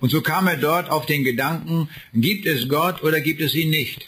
[0.00, 3.70] Und so kam er dort auf den Gedanken, gibt es Gott oder gibt es ihn
[3.70, 4.00] nicht?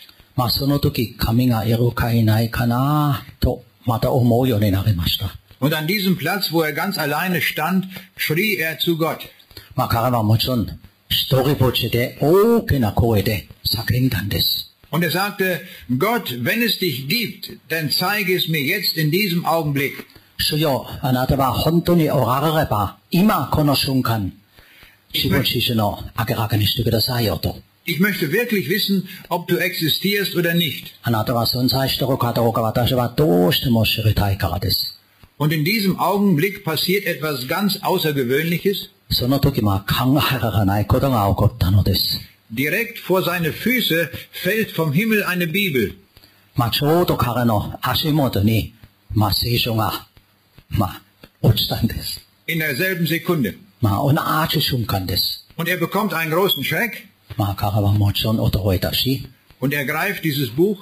[5.59, 9.21] Und an diesem Platz, wo er ganz alleine stand, schrie er zu Gott.
[11.32, 14.72] まあ、彼はもちろん、一人ぼっちで大きな声で叫んだんです。
[14.92, 15.62] Und er sagte,
[15.98, 20.06] Gott, wenn es dich gibt, dann zeige es mir jetzt in diesem Augenblick.
[20.38, 24.34] 主よ、あなたは本当におられれば、今この瞬間、
[25.14, 27.56] 自分自身を明らかにしてくださいよと。
[27.86, 30.88] Ich möchte wirklich wissen, ob du existierst oder nicht.
[31.04, 35.00] あなたが存在しているかどうか私はどうしても知りたいからです。
[35.38, 38.90] Und in diesem Augenblick passiert etwas ganz Außergewöhnliches.
[39.10, 42.20] その時は考えられないことが起こったのです。
[42.54, 45.96] Direkt vor seine Füße fällt vom Himmel eine Bibel.
[46.56, 48.74] まあ、ちょうど彼の足元に、
[49.14, 50.08] まあ、聖書が、
[50.70, 51.02] まあ、
[51.42, 52.22] 落ちたんです。
[52.48, 53.58] In derselben Sekunde.
[53.82, 54.14] まあ、同
[54.48, 55.48] じ瞬間です。
[55.58, 56.92] Und er bekommt einen großen Schreck
[57.38, 59.28] まあ、彼はもちろん驚いたし、
[59.60, 60.78] und er greift dieses Buch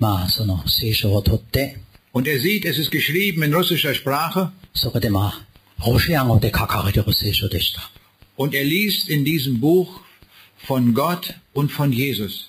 [0.00, 1.78] まあ、その聖書を取って、
[2.12, 5.46] und er sieht, es ist geschrieben in russischer Sprache そこでまあ、
[8.35, 9.99] und er liest in diesem Buch
[10.57, 12.45] von Gott und von Jesus.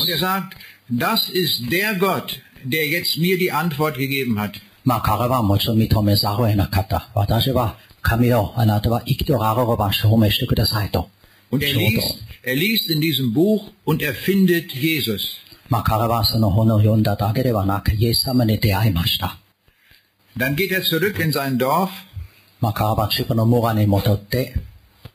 [0.00, 0.56] Und er sagt,
[0.88, 4.60] das ist der Gott, der jetzt mir die Antwort gegeben hat.
[11.50, 15.36] Und er liest, er liest in diesem Buch und er findet Jesus.
[15.69, 19.37] まあ、彼はその本を読んだだけではなく、イエス様に出会いました。
[20.37, 21.89] Dann geht er zurück in sein Dorf
[22.61, 24.55] まあ、彼は自分の村に戻って、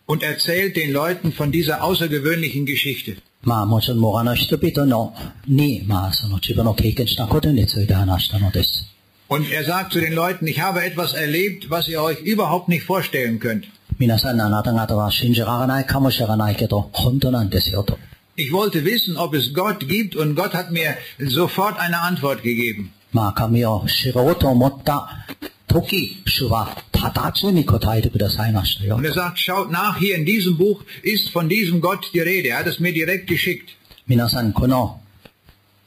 [0.07, 3.23] und erzählt den Leuten von dieser außergewöhnlichen Geschichte.
[3.43, 5.15] まあ、もちろん村の人々の
[5.47, 8.87] に、まあ、その自分の経験したことについて話したのです。
[9.29, 12.85] Und er sagt zu den Leuten, ich habe etwas erlebt, was ihr euch überhaupt nicht
[12.85, 13.65] vorstellen könnt.
[13.99, 17.99] 皆さんあなた方は信じられないかもしれないけど、本当なんですよと。
[18.37, 22.93] Ich wollte wissen, ob es Gott gibt und Gott hat mir sofort eine Antwort gegeben.
[23.13, 25.27] まあ神を知ろうと思った
[25.67, 32.51] 時、主は直ちに答えてくださいましたよ Und。er sagt, schaut nach, hier in diesem Buch ist von diesem Gott die Rede.
[32.51, 33.71] Er hat es mir direkt geschickt.
[34.07, 35.01] 皆さんこの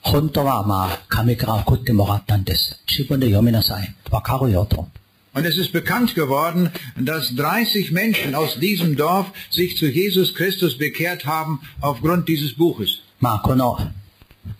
[0.01, 2.81] 本当はまあ神から送ってもらったんです。
[2.87, 3.95] 自分で読みなさい。
[4.11, 4.87] わかるよと。
[5.33, 10.77] Und es ist bekannt geworden, dass 30 Menschen aus diesem Dorf sich zu Jesus Christus
[10.77, 12.99] bekehrt haben aufgrund dieses Buches.
[13.19, 13.77] まあこの、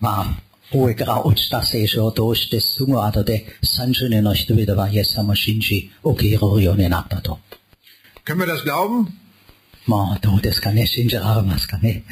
[0.00, 0.26] まあ
[0.72, 7.38] 上から落ちた聖書を通してすぐ後で30人の人々がイエス様を信じ受け入れるようになったと。
[8.24, 9.08] Können wir das glauben?
[9.86, 12.04] まあどうですかね信じられますかね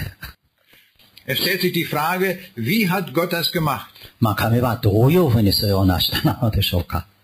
[1.27, 3.87] Es stellt sich die Frage, wie hat Gott das gemacht?
[4.21, 7.07] まあ神はどういうふうにそれを成したのでしょうか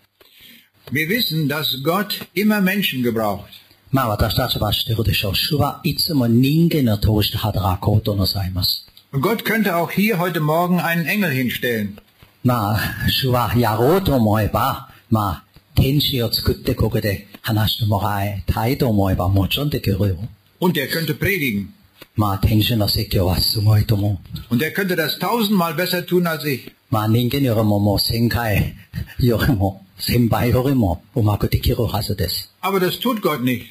[0.91, 3.45] Wir wissen, dass Gott immer Menschen gebraucht.
[3.91, 5.35] まあ私たちは知っているでしょう。
[5.35, 8.87] 主はいつも人間を通して働こうとなさいます。
[9.11, 11.97] Und Gott könnte auch hier heute Morgen einen Engel hinstellen.
[12.43, 15.43] まあ、主はやろうと思えば、まあ、
[15.75, 20.17] 天使を作ってここで話してもらいたいと思えばもちろんできるよ。
[20.59, 21.67] Und er könnte predigen.
[22.15, 24.19] まあ、天使の説教はすごいと思
[24.51, 24.53] う。
[24.53, 26.71] Und er könnte das tausendmal besser tun als ich.
[26.89, 28.75] まあ、人間よりももう千回
[29.19, 32.53] よりも、 千倍よりもうまくできるはずです。
[32.61, 33.65] Aber das tut Gott nicht.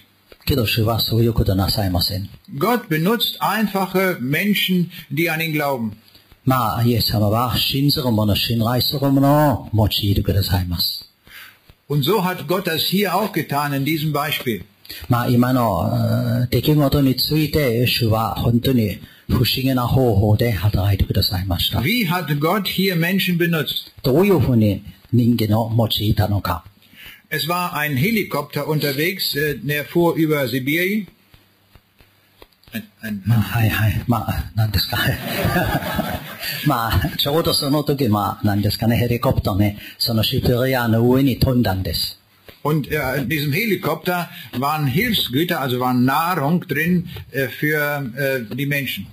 [0.45, 2.29] けど主はそういうことなさいません。
[2.57, 5.93] Gott benutzt einfache Menschen, die an ihn glauben.
[6.45, 11.05] まあ、イエス様は信ずる者、信頼する者を用いてくださいます。
[11.89, 14.65] Und so hat Gott das hier auch getan in diesem Beispiel.
[15.09, 21.81] まあ今のうん出来事について主は本当に不思議な方法で働いてくださいました。
[21.81, 23.93] Wie hat Gott hier Menschen benutzt?
[24.03, 24.83] どういうふうに
[25.14, 26.66] 人間を用いたのか。
[27.30, 31.08] Es war ein Helikopter unterwegs, äh, der fuhr über Sibirien.
[32.72, 34.04] Ein, ein, まあはいはい。
[34.08, 34.98] まあ何ですか。
[36.66, 42.20] まあちょうどその時まあ何ですかね、ヘリコプターね、そのシベリアの上に飛んだんです。
[42.63, 49.07] Und äh, in diesem Helikopter waren Hilfsgüter, also waren Nahrung drin äh, für äh, die Menschen.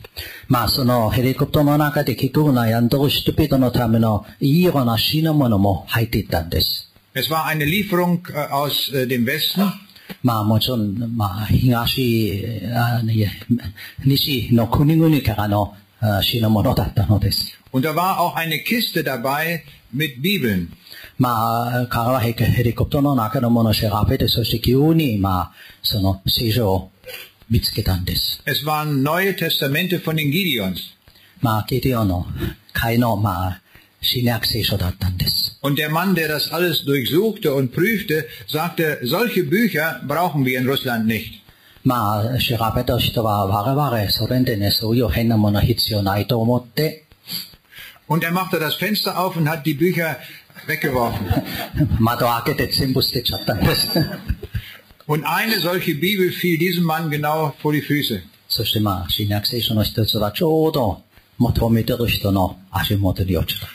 [0.47, 6.91] まあそのヘリコプターの中で結局悩んでる人々のためのいいような品物も入っていったんです。
[7.13, 9.71] Es war eine Lieferung äh, aus äh, dem Westen.
[10.21, 13.29] まあもちろん、まあ東、あいえ
[14.05, 17.57] 西の国々からのあ品物だったのです。
[17.71, 20.69] Und da war auch eine Kiste dabei mit Bibeln.
[21.19, 25.51] まあ彼はヘヘリコプターの中のものを調べて、そして急に、まあ
[25.83, 26.91] その聖書を
[27.49, 28.41] 見つけたんです。
[28.45, 30.77] Es waren neue Testamente von den Gideons.
[31.41, 32.25] まあゲディオの
[32.73, 33.61] 会の、まあ
[34.01, 35.57] 新約聖書だったんです。
[35.61, 40.67] Und der Mann, der das alles durchsuchte und prüfte, sagte, solche Bücher brauchen wir in
[40.67, 41.41] Russland nicht.
[41.83, 47.05] まあ調べた人は我々それでね、そういう変なもの必要ないと思って、
[48.07, 50.17] Und er machte das Fenster auf und hat die Bücher
[50.67, 51.43] weggeworfen.
[51.99, 53.87] 窓を開けて全部捨てちゃったんです。
[55.07, 58.21] Und eine solche Bibel fiel diesem Mann genau vor die Füße.
[58.47, 61.01] そしてまあ、新約聖書の一つはちょうど
[61.37, 63.67] 求めてる人の足元に落ちた。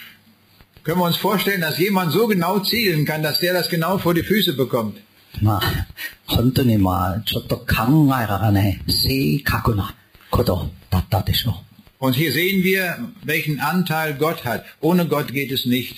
[0.82, 4.14] Können wir uns vorstellen, dass jemand so genau zielen kann, dass der das genau vor
[4.14, 4.94] die Füße bekommt?
[5.42, 5.86] まあ、
[6.26, 7.64] 本当にまあ、ちょっと考
[8.20, 9.94] えられない正確な
[10.30, 11.54] ことだったでしょ
[12.00, 14.64] Und hier sehen wir, welchen Anteil Gott hat.
[14.80, 15.96] Ohne Gott geht es nicht.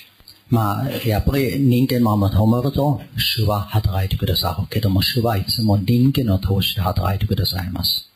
[0.51, 0.55] う。
[0.55, 8.09] まあ、やっぱり人間の求めると、主は働いてくださるけども、主はいつも人間を通して働いてくださいます。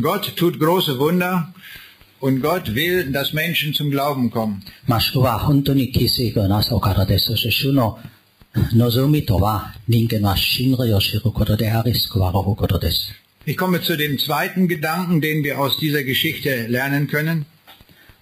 [0.00, 1.46] Gott tut große Wunder
[2.20, 4.62] und Gott will, dass Menschen zum Glauben kommen.
[4.86, 7.26] まあ、主は本当に奇跡をなすお方です。
[7.26, 7.98] そして主の
[8.74, 13.12] 望みとは、人間は信頼を知ることであり、救われることです。
[13.44, 17.44] Ich komme zu dem zweiten Gedanken, den wir aus dieser Geschichte lernen können.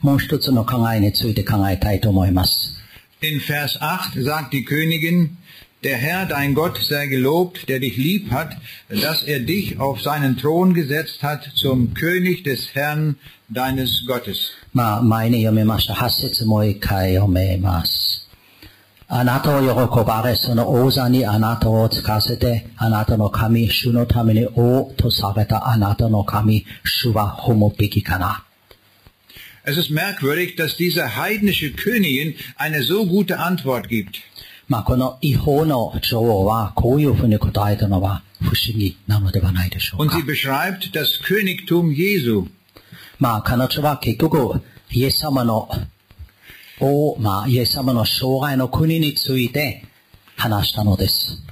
[0.01, 2.75] もう一つの考えについて考えたいと思います。
[3.21, 5.37] In Vers 8 sagt die Königin,
[5.83, 8.57] der Herr, dein Gott, sei gelobt, der dich lieb hat,
[8.89, 13.17] dass er dich auf seinen Thron gesetzt hat zum König des Herrn
[13.49, 14.53] deines Gottes.
[14.73, 15.95] まあ、前に読みました。
[15.95, 18.29] 8節もう一回読めます。
[19.09, 28.45] あなたを喜ばれ、その王座にあなたをつかせて、あなたの神、主のために王とされたあなたの神、主は褒むべきかな。
[29.65, 34.21] Es ist merkwürdig, dass diese heidnische Königin eine so gute Antwort gibt.
[34.69, 42.47] まあ、この違法の女王は、こういうふうに答えたのは不思議なのではないでしょう Und か sie。beschreibt das Königtum Jesu.
[43.19, 45.69] まあ、彼女は結局、イエス様の、
[46.79, 49.85] 王、まあ、イエス様の生涯の国について
[50.37, 51.43] 話したのです。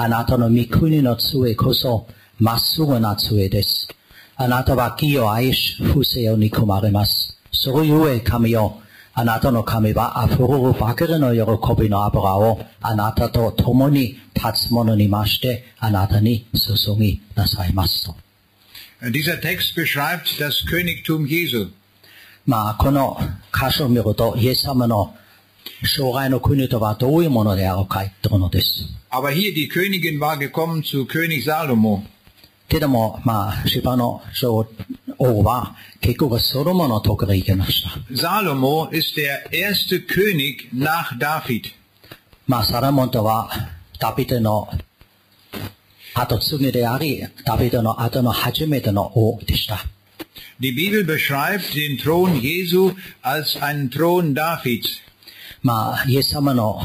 [0.00, 2.06] あなたの御国の杖こそ、
[2.38, 3.88] まっすぐな杖です。
[4.36, 7.36] あなたは義を愛し、不正を憎まれます。
[7.50, 8.80] それゆえ神よ、
[9.12, 18.14] あなたの神は溢れるばかりの喜びの油をあなたと共に立つ者にましてあなたに注ぎなさいますと。
[19.02, 21.70] Dieser Text beschreibt das Königtum Jesu.
[22.46, 23.18] まあ、この
[23.52, 25.16] 箇所を見ると、イエス様の
[25.83, 28.85] 将来の国とはどういうものであるか言ってるのです。
[29.09, 32.03] Aber hier die Königin war gekommen zu König Salomo.
[32.67, 34.67] けども、まあ、芝の女
[35.19, 37.89] 王は結局ソロモンのところへ行きました。
[38.13, 41.71] Salomo ist der erste König nach David.
[42.47, 43.49] まあ、サラモンとは
[43.99, 44.67] ダビデの
[46.15, 49.85] 後継ぎであり、ダビデの後の初めての王でした。
[50.59, 55.01] Die Bibel beschreibt den Thron Jesu als einen Thron Davids.
[55.62, 56.80] まあ、イエス様の、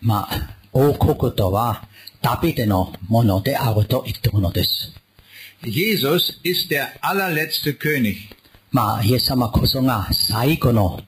[0.00, 1.86] まあ、王国とは、
[2.20, 4.92] ダビデのものであると言ってるのです。
[5.62, 8.16] Jesus ist der allerletzte König.
[8.70, 11.00] まあ、イエス様こそが最後の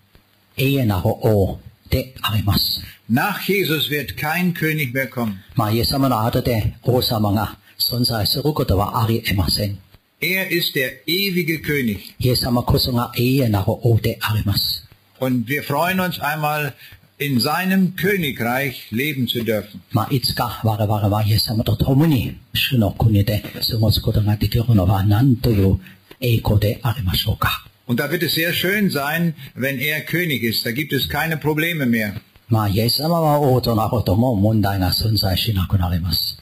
[0.57, 1.59] 永遠なる王
[1.91, 2.81] であります。
[3.11, 5.35] Nach Jesus wird kein König mehr kommen.
[5.55, 9.79] まあ、イエス様の後で王様が存在することはあり得ません。
[10.21, 11.99] Er ist der ewige König.
[12.19, 14.86] イエス様こそが永遠なる王であります。
[15.20, 16.74] Und wir freuen uns einmal,
[17.22, 19.82] in seinem Königreich leben zu dürfen.
[19.92, 25.80] まあ、いつか我々はイエス様と共に主の国で過ごすことができるのは何という
[26.20, 27.68] 栄光でありましょうか。
[27.88, 30.66] Und da wird es sehr schön sein, wenn er König ist.
[30.66, 32.20] Da gibt es keine Probleme mehr.
[32.50, 36.42] まあ、イエス様は王となるとも問題が存在しなくなります。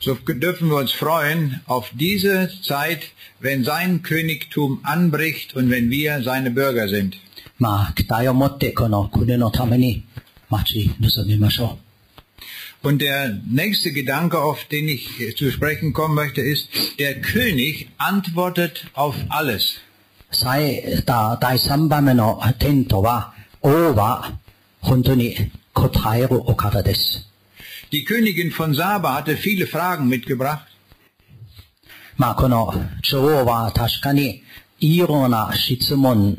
[0.00, 6.22] So dürfen wir uns freuen auf diese Zeit, wenn sein Königtum anbricht und wenn wir
[6.22, 7.16] seine Bürger sind.
[7.62, 10.04] まあ、期待を持ってこの国のために
[10.48, 11.78] 待ち望みましょ
[12.84, 16.68] Und der nächste Gedanke, auf den ich zu sprechen kommen möchte, ist,
[17.00, 19.78] der König antwortet auf alles.
[20.30, 20.36] う。
[20.36, 24.38] 最だ第3番目の点とは、王は
[24.80, 25.34] 本当に
[25.74, 27.28] 答えるお方です。
[27.90, 30.60] Die Königin von Saba hatte viele Fragen mitgebracht.
[32.16, 34.42] まあ、この女王は確かに
[34.80, 36.36] いろんな質問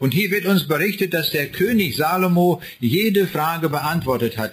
[0.00, 4.52] Und hier wird uns berichtet, dass der König Salomo jede Frage beantwortet hat.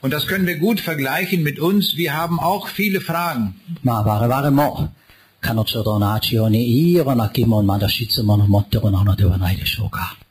[0.00, 1.96] Und das können wir gut vergleichen mit uns.
[1.96, 3.54] Wir haben auch viele Fragen.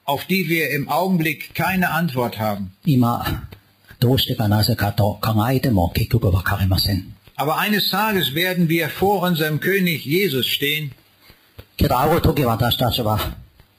[0.06, 2.72] Auf die wir im Augenblick keine Antwort haben.
[4.01, 7.15] 今、どうしてかなぜかと考えても結局わかりません。
[7.37, 10.91] Aber eines Tages werden wir vor unserem König Jesus stehen
[11.77, 13.19] けどある時私たちは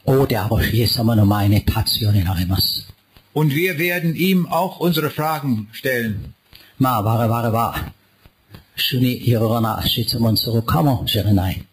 [0.06, 2.92] 王であるイエス様の前に立つようになります。
[3.34, 6.34] und wir werden ihm auch unsere Fragen stellen.
[6.80, 7.94] まあ我々は
[8.76, 11.66] 主にいろいろな質問するかもしれない。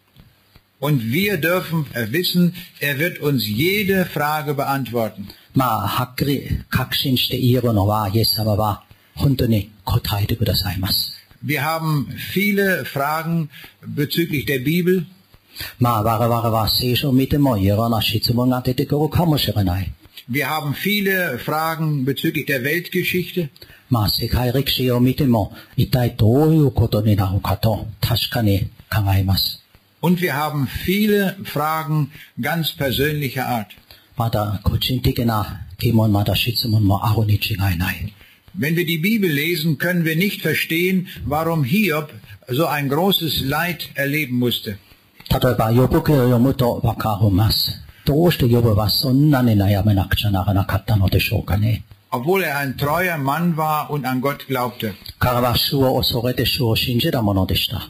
[0.79, 5.27] Und wir dürfen wissen, er wird uns jede Frage beantworten.
[5.55, 8.83] まあはっきり確信して言えるのはイエス様は
[9.15, 11.13] 本当に答えてくださいます。
[11.43, 13.49] Wir haben viele Fragen
[13.81, 15.05] bezüglich der Bibel.
[15.79, 19.91] まあ我々は聖書を見てもいろいろな質問が出てくるかもしれない。
[20.29, 23.49] Wir haben viele Fragen bezüglich der Weltgeschichte.
[23.89, 29.61] まあ世界歴史を見ても一体どういうことになるかと確かに考えます。
[30.01, 33.67] Und wir haben viele Fragen ganz persönlicher Art.
[34.17, 38.13] また個人的な疑問また質問もあるに違いない。
[38.57, 42.09] Wenn wir die Bibel lesen, können wir nicht verstehen, warum Hiob
[42.49, 44.77] so ein großes Leid erleben musste.
[45.31, 47.81] 例えば、予告を読むとわかります。
[48.05, 51.83] どうして予部はそんなに悩めなくちゃならなかったのでしょうかね。
[52.11, 54.93] Obwohl er ein treuer Mann war und an Gott glaubte.
[55.19, 57.89] 彼は主を恐れて主を信じたものでした。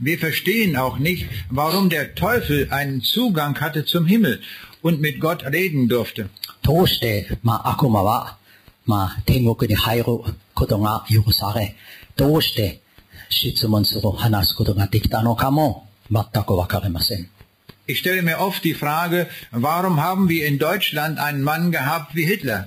[0.00, 4.40] Wir verstehen auch nicht, warum der Teufel einen Zugang hatte zum Himmel
[4.82, 6.28] und mit Gott reden durfte.
[6.62, 8.36] どうして、まあ、悪魔は、
[8.84, 10.04] まあ、天国に入る
[10.54, 11.76] ことが許され、
[12.16, 12.80] どうして
[13.30, 17.28] 質問する、話すことができたのかも 全くわかりません。
[17.86, 22.26] Ich stelle mir oft die Frage, warum haben wir in Deutschland einen Mann gehabt wie
[22.26, 22.66] Hitler?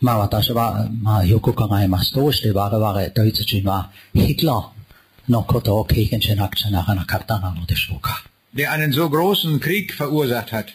[0.00, 2.14] まあ私は、まあよく考えます。
[2.14, 8.24] どうして我々ドイツ人はヒトラーのことを経験しなくちゃならなかったのでしょうか。
[8.54, 10.66] der einen so großen Krieg verursacht hat.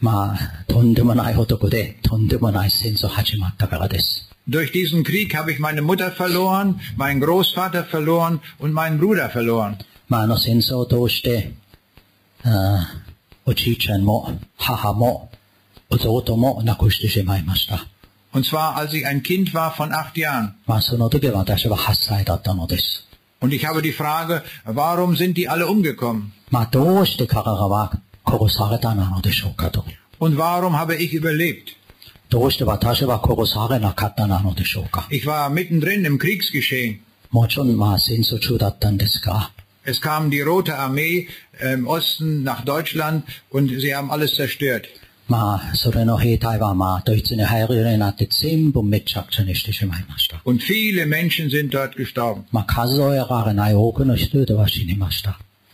[0.00, 4.28] まあ、とんでもない男で、とんでもない戦争始まったからです。
[4.48, 9.78] Durch diesen Krieg habe ich meine Mutter verloren, meinen Großvater verloren und meinen Bruder verloren.
[10.08, 11.52] まあ、あの戦争を通して、
[12.44, 15.30] あーおじいちゃんも、母も、
[15.88, 17.86] 弟も亡くしてしまいました。
[18.32, 20.52] Und zwar als ich ein Kind war von acht Jahren.
[20.66, 23.06] まあ、その時私は8歳だったのです。
[23.40, 26.32] Und ich habe die Frage, warum sind die alle umgekommen?
[26.50, 27.92] まあ、どうして彼らは
[30.19, 31.67] und warum habe ich überlebt?
[35.09, 36.99] Ich war mittendrin im Kriegsgeschehen.
[39.83, 41.27] Es kam die Rote Armee
[41.73, 44.85] im Osten nach Deutschland und sie haben alles zerstört.
[50.43, 52.41] Und viele Menschen sind dort gestorben.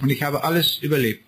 [0.02, 1.27] Und ich habe alles überlebt.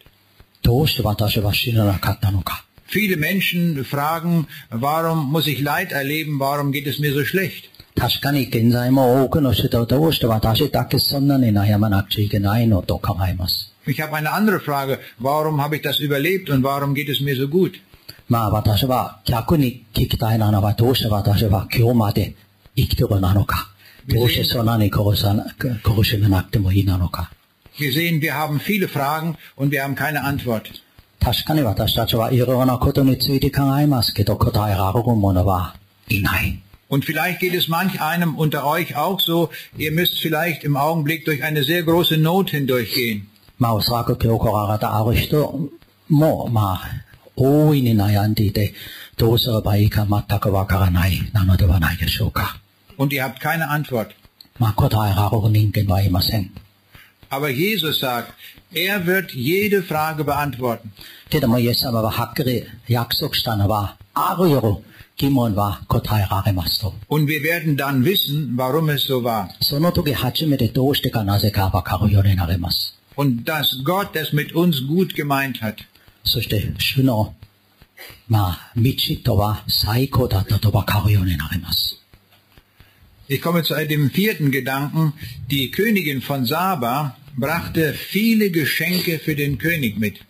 [2.86, 6.38] Viele Menschen fragen, warum muss ich Leid erleben?
[6.38, 7.70] Warum geht es mir so schlecht?
[7.96, 13.72] 確かに現在も多くの人はどうして私だけそんなに悩まなくちゃいけないのと考えます。
[13.86, 14.98] Ich habe eine andere Frage.
[15.20, 17.80] Warum habe ich das überlebt und warum geht es mir so gut?
[18.28, 22.34] まあ私は逆に聞きたいなのはどうして私は今日まで
[22.74, 23.68] 生きてるなのか。
[24.08, 27.30] どうしてそんなに殺さな苦しめなくてもいいなのか。
[27.78, 30.70] Wir sehen, wir haben viele Fragen und wir haben keine Antwort.
[31.20, 35.74] 確かに私たちはいろんなことについて考えますけど答えられるものは
[36.08, 36.60] いない。
[36.90, 41.24] Und vielleicht geht es manch einem unter euch auch so, ihr müsst vielleicht im Augenblick
[41.24, 43.26] durch eine sehr große Not hindurchgehen.
[43.58, 45.70] まあおそらく今日来られたある人
[46.08, 46.90] もまあ
[47.36, 48.74] 大いに悩んでいて
[49.16, 52.58] どうすればいいか全くわからないなのではないでしょうか。
[52.98, 54.08] Und ihr habt keine Antwort.
[54.58, 56.52] まあ答えられる人間はいません。
[57.30, 58.32] Aber Jesus sagt,
[58.72, 60.92] er wird jede Frage beantworten.
[61.30, 64.82] けどもイエス様ははっきり約束したのはあるよ
[65.16, 66.92] 疑問は答えられますと。
[67.08, 69.48] Und wir werden dann wissen, warum es so war.
[69.60, 72.94] その時初めてどうしてかなぜかわかるようになります。
[73.16, 75.76] Und dass Gott es mit uns gut gemeint hat.
[76.24, 77.34] そして主の
[78.28, 78.92] まあ道
[79.24, 81.97] とは最高だったとわかるようになります。
[83.28, 85.14] Ich komme zu dem vierten Gedanken.
[85.50, 90.20] Die Königin von Saba brachte viele Geschenke für den König mit.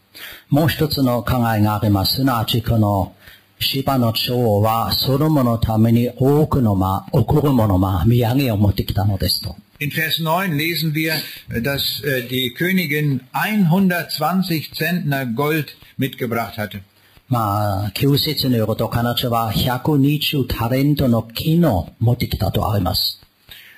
[0.49, 2.17] もう一つの考えがあります。
[2.17, 3.15] すなわちこの
[3.59, 9.57] 芝の女王はソロモンのために多くのまあ贈るものまあ土産を持ってきたのですと。
[9.81, 11.15] In Vers 9 lesen wir,
[11.63, 16.81] dass äh, die Königin 120 Zentner Gold mitgebracht hatte.
[17.29, 23.21] まあ、旧説によると彼女は120タレントの金を持ってきたとあります。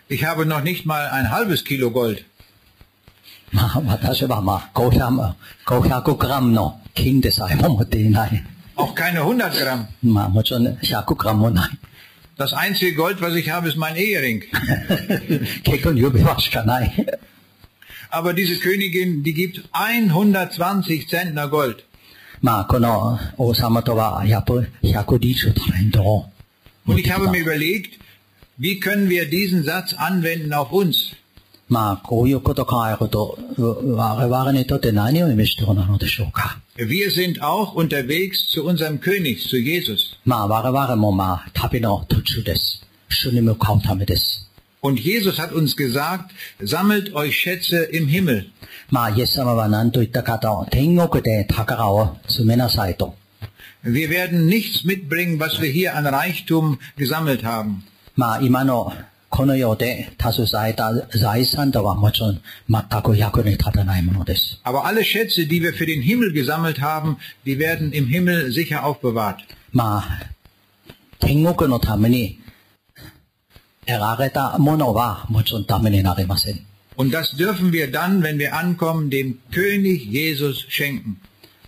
[0.08, 2.24] Ich habe noch nicht mal ein halbes Kilo Gold.
[3.52, 5.34] まあ、私はまあ、500,
[5.66, 8.44] 500グラムの金でさえも持っていない。
[8.76, 9.86] Auch keine 100 Gramm.
[10.02, 11.70] まあ、もちろん100グラムもない。
[12.38, 14.42] Das einzige Gold, was ich habe, ist mein Ehering.
[15.64, 16.92] 結局指輪しかない。
[18.10, 21.84] Aber diese Königin, die gibt 120 Zentner Gold.
[22.42, 26.26] まあ、この王様とはやっぱり120タレントを
[26.84, 27.98] 持 Und ってき ich た habe。mir überlegt,
[28.58, 31.16] wie können wir diesen Satz anwenden auf uns?
[31.68, 36.60] まあ、こういうことを考えると、う我々にとって何を意味しているのでしょうか。
[36.76, 40.16] Wir sind auch unterwegs zu unserem König, zu Jesus.
[40.24, 42.86] まあ、我々もまあ、旅の途中です。
[43.08, 44.46] 主に向かうためです。
[44.80, 48.46] Und Jesus hat uns gesagt, sammelt euch Schätze im Himmel.
[48.88, 53.14] まあ、イエス様は何と言ったかと、天国で宝を詰めなさいと。
[53.82, 57.82] Wir werden nichts mitbringen, was wir hier an Reichtum gesammelt haben.
[58.16, 58.92] まあ、今の
[59.28, 64.60] この世で携えた財産とはもちろん全く役に立たないものです。
[64.64, 68.84] Aber alle Schätze, die wir für den Himmel gesammelt haben, die werden im Himmel sicher
[68.84, 69.36] aufbewahrt.
[69.72, 70.30] まあ、
[71.18, 72.39] 天国のために
[76.96, 81.18] Und das dürfen wir dann, wenn wir ankommen, dem König Jesus schenken.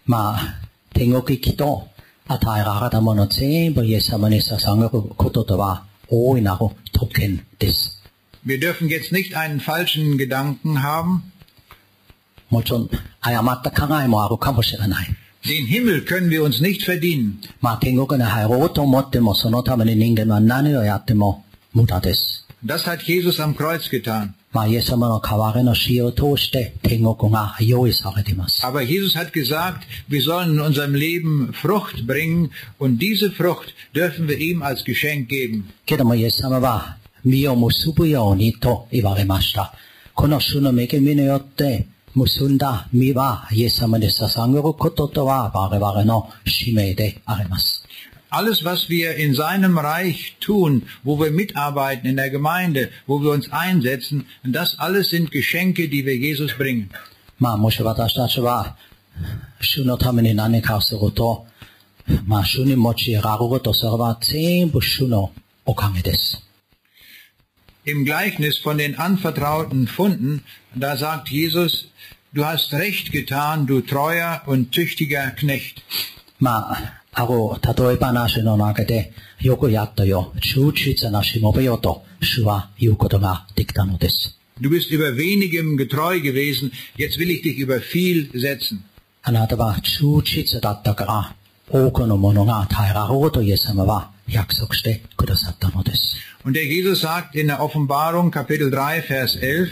[0.08, 0.54] まあ、
[0.94, 1.86] 天国行きと
[2.26, 8.02] 与えられたもの全部イエス様に捧げることとは大いなる特権です。
[8.46, 11.20] Wir dürfen jetzt nicht einen falschen Gedanken haben.
[12.48, 12.90] もちろん、
[13.20, 15.08] 誤った考えもあるかもしれない。
[15.44, 17.34] Den Himmel können wir uns nicht verdienen.
[17.60, 21.44] まあ、天国に入ろうと思っても、そのために人間は何をやっても
[21.74, 22.46] 無駄です。
[22.64, 24.34] Das hat Jesus am Kreuz getan.
[24.50, 28.64] まあ、イエス様の代わりの死を通して天国が用意されています。
[28.64, 34.26] Aber Jesus hat gesagt, wir sollen in unserem Leben Frucht bringen und diese Frucht dürfen
[34.26, 35.64] wir ihm als Geschenk geben.
[35.84, 39.74] けどもイエス様は実を結ぶようにと言われました。
[40.14, 47.81] この主の恵みによって結んだ実はイエス様に捧げることとは我々の使命であります。
[48.32, 53.30] Alles, was wir in seinem Reich tun, wo wir mitarbeiten in der Gemeinde, wo wir
[53.30, 56.90] uns einsetzen, das alles sind Geschenke, die wir Jesus bringen.
[57.40, 58.76] まあもし私たちは
[59.60, 61.46] 主のために何かをすると、
[62.26, 65.32] まあ主に用いられることそれは全部主の
[65.64, 66.42] おかげです。
[67.84, 70.44] Im Gleichnis von den anvertrauten Funden,
[70.74, 71.88] da sagt Jesus,
[72.34, 75.82] du hast recht getan, du treuer und tüchtiger Knecht.
[76.42, 84.38] まあ、ある例え話の中で、よくやったよ、忠実なしもべよと、主は言うことができたのです。
[84.60, 88.80] Du bist über wenigem getreu gewesen, jetzt will ich dich über viel setzen.
[89.22, 91.34] あなたは忠実だったから、
[91.70, 96.16] 多くのものが耐えられるとイエス様は約束してくださったのです。
[96.44, 99.68] Und der Jesus sagt in der Offenbarung Kapitel 3 Vers 11,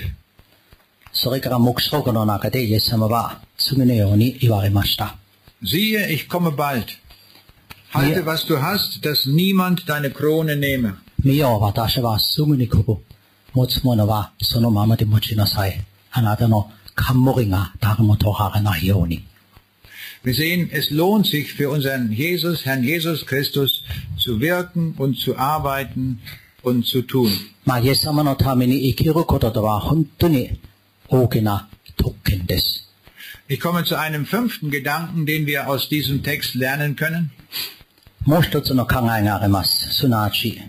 [1.13, 5.17] それから目標の中でイエス様は次のように言われました。
[5.63, 6.87] siehe, ich komme bald.
[7.93, 8.27] Halte, Ja.
[8.27, 10.95] was du hast, dass niemand deine Krone nehme.
[11.23, 12.99] 見よ、私はすぐに来る。
[13.55, 15.81] 持つものはそのままで持ちなさい。
[16.13, 19.25] あなたの冠が誰も取られないように。
[20.25, 23.83] Wir sehen, es lohnt sich für unseren Jesus, Herrn Jesus Christus,
[24.19, 26.19] zu wirken und zu arbeiten
[26.63, 27.29] und zu tun.
[27.65, 30.61] まあ、イエス様のために生きることとは本当に
[31.09, 32.89] 大きな特権です。
[33.51, 37.31] Ich komme zu einem fünften Gedanken, den wir aus diesem Text lernen können.
[38.27, 39.95] もう一つの考えがあります。
[39.95, 40.61] すなわち、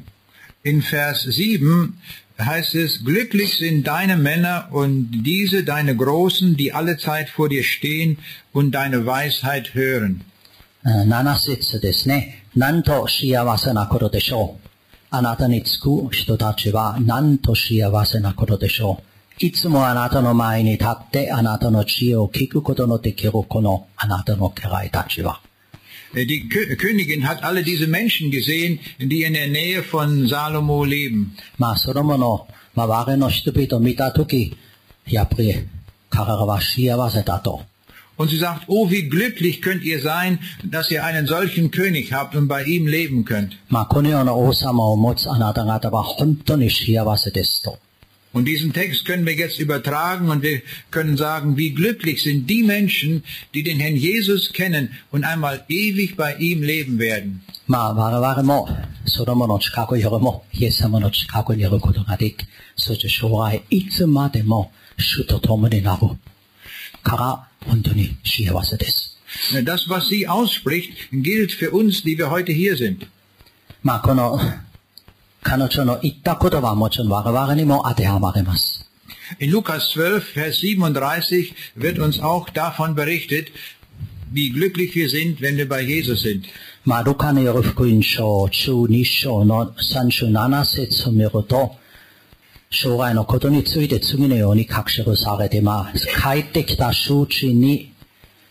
[0.63, 1.93] In Vers 7
[2.39, 7.63] heißt es, glücklich sind deine Männer und diese deine Großen, die alle Zeit vor dir
[7.63, 8.20] stehen
[8.53, 10.24] und deine Weisheit hören.
[10.84, 12.43] うん7節ですね。
[12.55, 14.68] なんと幸せなことでしょう。
[15.09, 19.11] あなたにつく人たちはなんと幸せなことでしょう。
[19.39, 25.41] いつもあなたの前に立ってあなたの知恵を聞くことのできるこのあなたの家来たちは。
[26.15, 30.86] Äh, Die Kö- Königin hat alle diese Menschen gesehen, die in der Nähe von Salomo
[30.86, 31.34] leben.
[31.57, 34.57] まあ、ソロモンの周りの人々を見たとき、
[35.05, 35.53] やっぱり
[36.09, 37.61] 彼らは幸せだと。
[38.20, 42.36] Und sie sagt, oh, wie glücklich könnt ihr sein, dass ihr einen solchen König habt
[42.36, 43.51] und bei ihm leben könnt.
[43.70, 47.78] まあ、このような王様を持つあなた方は本当に幸せですと。
[48.34, 50.61] Und diesen Text können wir jetzt übertragen und wir
[50.91, 56.15] können sagen, wie glücklich sind die Menschen, die den Herrn Jesus kennen und einmal ewig
[56.15, 57.41] bei ihm leben werden.
[57.70, 58.70] まあ、我々も、
[59.05, 62.45] ソロモンの近くよりも、イエス様の近くにいることができ、
[62.78, 66.07] そして将来、いつまでも主と共になる
[67.03, 69.18] から、本当に幸せです。
[69.65, 73.07] Das, was sie ausspricht, gilt für uns, die wir heute hier sind.
[73.84, 74.39] まあ、この、
[75.43, 78.86] 彼女の言った言葉はもちろん我々にも当てはまります。
[79.39, 83.51] In Lukas 12, Vers 37 wird uns auch davon berichtet,
[84.32, 86.45] wie glücklich wir sind, wenn wir bei Jesus sind.
[86.86, 91.76] まあ、ルカのよる福音書12章の37節を見ると、
[92.70, 96.07] 将来のことについて次のように書きされています。
[96.07, 97.93] 帰ってきた周知に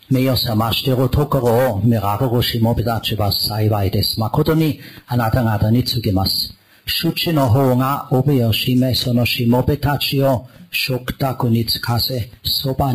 [0.09, 4.19] 目を覚ましているところを見られるしもべたちは幸いです。
[4.19, 6.53] 誠にあなた方に告げます。
[6.86, 12.94] Shuchino honga obeyoshime sono shimobetachi o shokutaku nitsukase soba.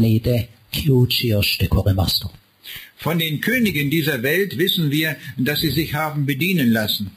[2.98, 7.12] Von den Königen dieser Welt wissen wir, dass sie sich haben bedienen lassen.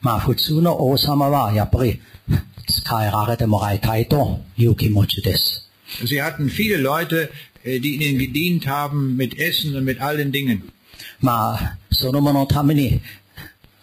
[0.00, 2.00] Ma futsuno osama wa yappari
[2.66, 4.74] tsukaerarete morai taito iu.
[6.04, 7.30] Sie hatten viele Leute,
[7.62, 10.62] äh, die ihnen gedient haben mit Essen und mit allen Dingen.
[11.20, 12.46] Ma sono mono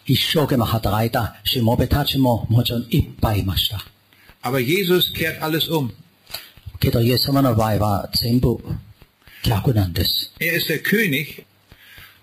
[0.06, 3.80] 一生懸命働いたしもべたちももちろんいっぱいいました。
[4.42, 5.90] Aber Jesus kehrt alles um.
[6.78, 8.58] けどイエス様の場合は全部
[9.42, 10.32] 逆なんです。
[10.38, 11.44] Er ist der König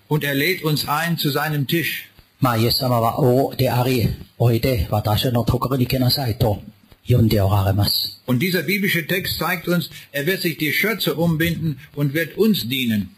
[0.08, 2.08] und er lädt uns ein zu seinem Tisch.
[2.40, 6.62] まあイエス様は王であり、おいで私のところに来なさいと
[7.08, 8.22] 呼んでおられます。
[8.26, 12.66] Und dieser biblische Text zeigt uns, er wird sich die Schürze umbinden und wird uns
[12.68, 13.14] dienen.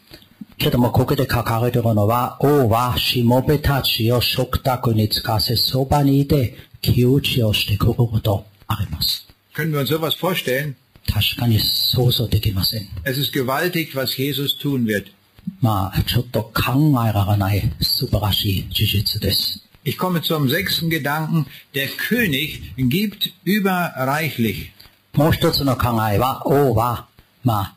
[0.61, 9.26] けどもここで書かれているのは、王はしもべたちを食卓につかせ、そばにいて窮地をしてくることあります。
[9.55, 10.74] Können wir uns sowas vorstellen?
[11.07, 12.89] 確かに想像できません。
[13.05, 15.07] Es ist gewaltig, was Jesus tun wird.
[15.61, 16.53] まあ、ちょっと考
[17.09, 19.62] えられない素晴らしい事実です。
[19.84, 21.47] Ich komme zum sechsten Gedanken.
[21.72, 24.70] Der König gibt überreichlich.
[25.14, 27.07] もう一つの考えは、王は、
[27.45, 27.76] ま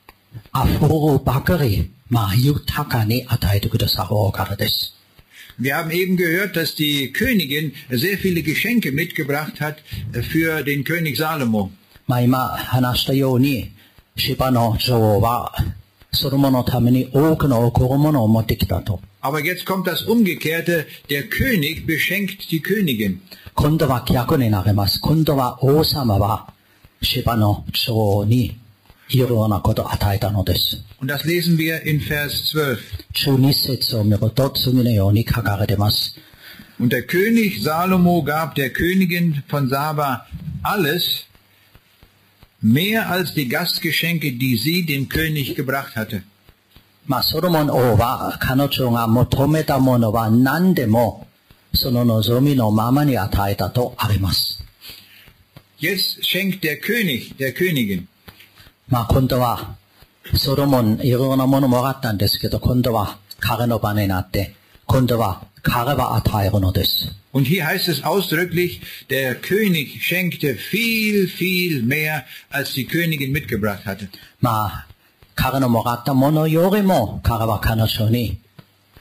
[0.51, 4.95] あ、アフロばかり、 まあ、豊かに与えてくださる王からです。
[5.59, 9.83] Wir haben eben gehört, dass die Königin sehr viele Geschenke mitgebracht hat
[10.13, 11.71] für den König Salomo.
[12.07, 13.71] まあ、今話したように、
[14.17, 15.53] 芝の女王は、
[16.11, 18.99] ソロモンのために多くの贈る物を持ってきたと。
[19.21, 20.87] Aber jetzt kommt das Umgekehrte.
[21.09, 23.19] Der König beschenkt die Königin.
[23.53, 24.99] 今度は逆になります。
[25.01, 26.53] 今度は王様は、
[27.01, 28.57] 芝の女王に、
[29.09, 30.77] いろいろなことを与えたのです。
[31.03, 32.79] Und das lesen wir in Vers 12.
[33.13, 36.15] 12節を見ると次のように書かれています。
[36.79, 40.27] Und der König Salomo gab der Königin von Saba
[40.63, 41.25] alles,
[42.61, 46.23] mehr als die Gastgeschenke, die sie dem König gebracht hatte.
[47.07, 51.27] まあ、ソロモン王は彼女が求めたものは何でも、
[51.73, 54.63] その望みのままに与えたとあります。
[55.79, 58.05] Jetzt schenkt der König der Königin.
[58.89, 59.75] まあ、今度は、
[60.35, 64.55] ソロモンいろいろなものもらったんですけど、今度は彼の場になって、
[64.85, 67.11] 今度は彼は与えるのです。
[67.31, 73.85] Und hier heißt es ausdrücklich, der König schenkte viel, viel mehr, als die Königin mitgebracht
[73.85, 74.09] hatte.
[74.41, 74.87] まあ、
[75.35, 78.39] 彼のもらったものよりも、彼は彼女に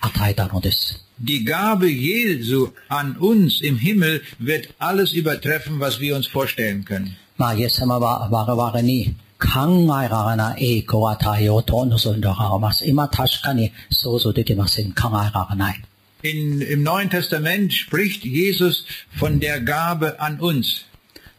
[0.01, 1.05] 与えたのです。
[1.23, 7.17] Die Gabe Jesu an uns im Himmel wird alles übertreffen, was wir uns vorstellen können.
[7.39, 12.87] まあ、イエス様は我々に 考えられない栄光を与えようと望んでおられます。
[12.87, 14.93] 今確かに想像できません。
[14.93, 15.83] 考えられない。
[16.23, 18.85] In, Im Neuen Testament spricht Jesus
[19.17, 20.89] von der Gabe an uns.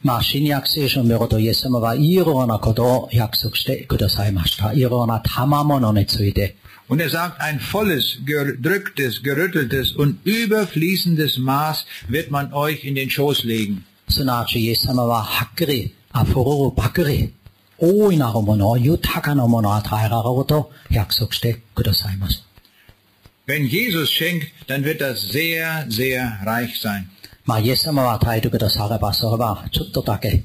[0.01, 4.71] まあ、新約聖書を見るとイエス様はいろいろなことを約束してくださいました。
[4.71, 6.55] いろいろな賜物について。
[6.87, 13.09] Und er sagt, ein volles, gedrücktes, gerütteltes und überfließendes Maß wird man euch in den
[13.09, 13.83] Schoß legen.
[14.07, 17.31] すなわちイエス様ははっきり、溢れるばかり、
[17.77, 22.43] 大いなるもの、豊かなものを与えられると約束してくださいます。
[23.47, 27.05] Wenn Jesus schenkt, dann wird das sehr, sehr reich sein.
[27.45, 30.43] まあ、イエス様は与えてくだされば、それはちょっとだけ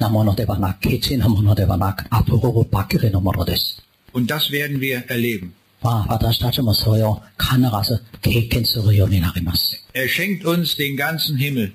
[0.00, 3.80] なものではなく、ケチなものではなく、溢れるばかりのものです。
[4.12, 5.52] Und das werden wir erleben.
[5.82, 7.56] まあ、私たちもそれを必
[7.88, 9.86] ず経験するようになります。
[9.94, 11.72] Er schenkt uns den ganzen Himmel.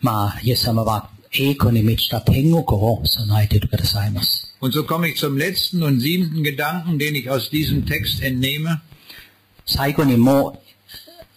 [0.00, 4.56] まあ、イエス様は 栄光に満ちた天国を備えていてくださいます。
[4.60, 8.80] Und so komme ich zum letzten und siebten Gedanken, den ich aus diesem Text entnehme.
[9.66, 10.58] 最後にもう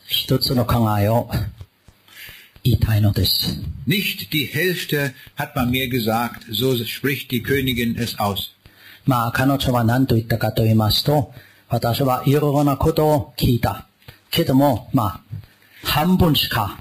[0.07, 1.29] 一つの考えを
[2.63, 3.61] 言いたいのです。
[3.87, 8.51] Nicht die Hälfte hat man mir gesagt, so spricht die Königin es aus.
[9.05, 11.33] まあ、彼女は何と言ったかと言いますと、
[11.69, 13.87] 私はいろいろなことを聞いた。
[14.31, 15.21] けども、まあ、
[15.83, 16.79] 半分しか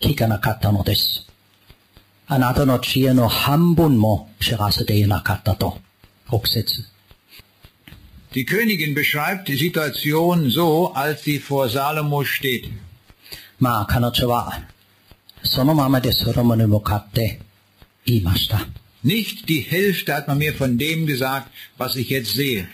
[0.00, 1.23] 聞かなかったのです。
[2.26, 5.78] あなたの知恵の半分も知らせていなかったと。
[6.28, 6.84] 6節
[8.32, 12.70] Die Königin beschreibt die Situation so, als sie vor Salomo steht.
[13.58, 14.52] まあ、彼女は、
[15.42, 17.40] そのままでソロモンに向かって
[18.06, 18.66] 言いました。
[19.04, 22.66] Nicht die Hälfte hat man mir von dem gesagt, was ich jetzt sehe.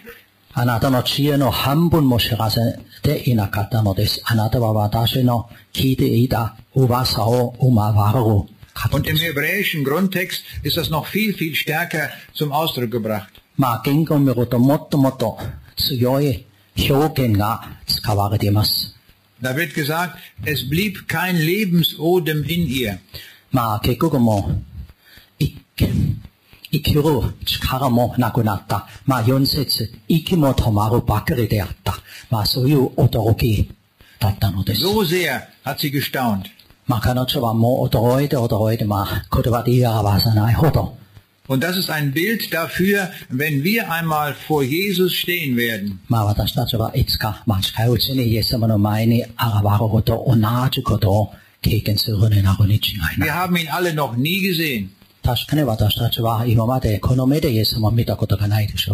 [0.52, 4.22] あなたの知恵の半分も知らせていなかったのです。
[4.24, 8.46] あなたは私の聞いていた噂を生まわる方
[8.92, 9.24] Und で im す。
[9.24, 13.28] hebräischen Grundtext ist das noch viel, viel stärker zum Ausdruck gebracht.
[13.56, 15.38] まあ、言語を見るともっともっと
[15.76, 16.44] 強い
[16.90, 18.94] 表現が使われています。
[19.40, 22.98] Da wird gesagt, es blieb kein Lebensodem in ihr.
[23.50, 24.50] まあ、結局も
[25.40, 25.56] う、い
[26.70, 27.02] 生きる
[27.44, 28.86] 力もなくなった。
[29.06, 31.94] まあ、4節、息も止まるばかりであった。
[32.30, 33.70] まあ、そういう驚き
[34.18, 34.84] だったのです。
[34.84, 36.44] So sehr hat sie gestaunt.
[36.87, 39.21] Man kann es oder heute oder heute machen.
[41.47, 45.99] Und das ist ein Bild dafür, wenn wir einmal vor Jesus stehen werden.
[53.17, 54.91] Wir haben ihn alle noch nie gesehen.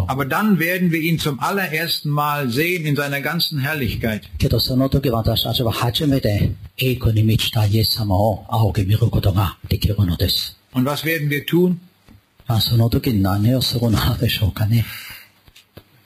[0.08, 4.22] Aber dann werden wir ihn zum allerersten Mal sehen in seiner ganzen Herrlichkeit.
[10.72, 11.80] Und was werden wir tun?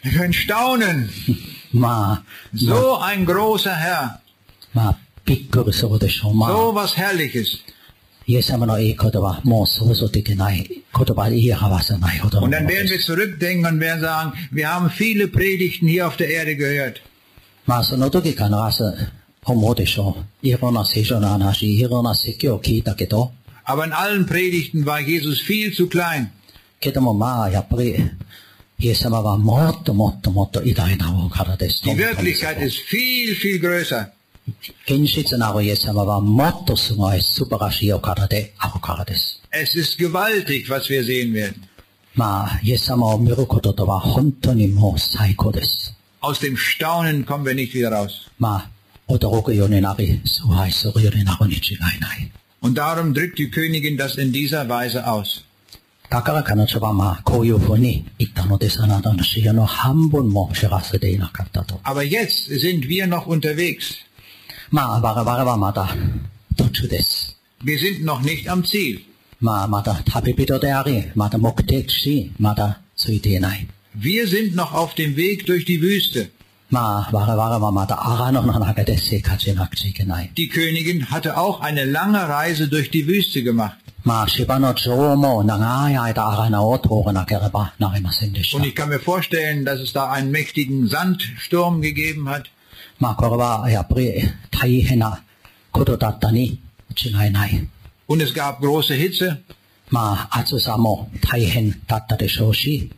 [0.02, 1.08] Wir können staunen.
[2.52, 4.20] so ein großer Herr.
[6.52, 7.60] So was Herrliches.
[8.25, 10.83] イエス様の栄光ではもう想像できない言
[11.15, 13.11] 葉で言い表せないほどの Und も dann ので werden wir す。
[13.11, 17.01] zurückdenken und werden sagen, wir haben viele Predigten hier auf der Erde gehört.
[17.65, 18.49] まあその時必ず
[19.45, 20.47] 思うでしょう。
[20.47, 23.31] いろんな聖書の話、いろんな説教を聞いたけど、
[23.65, 26.27] Aber in allen Predigten war Jesus viel zu klein.
[26.79, 27.95] けどもまあ、やっぱり、
[28.79, 34.09] イエス様はもっともっともっと偉大なお方ですと Die 思ったんですよ Wirklichkeit ist viel, viel größer.
[34.85, 39.41] 現実なるイエス様はもっとすごい素晴らしいお方であるからです。
[39.51, 41.55] Es ist gewaltig, was wir sehen werden.
[42.15, 45.93] まあ、イエス様を見ることとは本当にもう最高です。
[46.21, 48.31] Aus dem Staunen kommen wir nicht wieder raus.
[48.39, 48.69] ま
[49.07, 52.31] あ、驚くようになり、崇拝するようになるに違いない。
[52.61, 55.43] Und darum drückt die Königin das in dieser Weise aus.
[56.09, 58.81] だから彼女はまあ、こういうふうに言ったのです。
[58.81, 61.79] あなたの資料の半分も知らせていなかったと。
[61.83, 64.07] Aber jetzt sind wir noch unterwegs.
[64.71, 65.89] まあ、我々はまだ
[66.57, 67.37] 途中です。
[67.63, 69.01] Wir sind noch nicht am Ziel.
[69.39, 73.67] まあ、まだ旅人であり、まだ目的地、まだついていない。
[73.99, 76.29] Wir sind noch auf dem Weg durch die Wüste.
[76.69, 80.31] まあ、我々はまだ荒野の中で生活しなくちゃいけない。
[80.35, 83.77] Die Königin hatte auch eine lange Reise durch die Wüste gemacht.
[84.03, 88.67] まあ、芝の女王も長い間荒野を通らなければなりませんでし Und た。
[88.67, 92.45] ich kann mir vorstellen, dass es da einen mächtigen Sandsturm gegeben hat.
[93.01, 95.23] まあ、これはやっぱり大変な
[95.71, 96.59] ことだったに
[96.95, 97.67] 違いない。
[98.07, 99.37] Und es gab große Hitze,
[99.89, 102.91] まあ、暑さも大変だったでしょうし、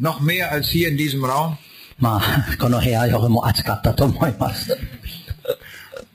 [0.00, 1.56] noch mehr als hier in diesem Raum.
[1.98, 4.76] まあ、この部屋よりも暑かったと思います。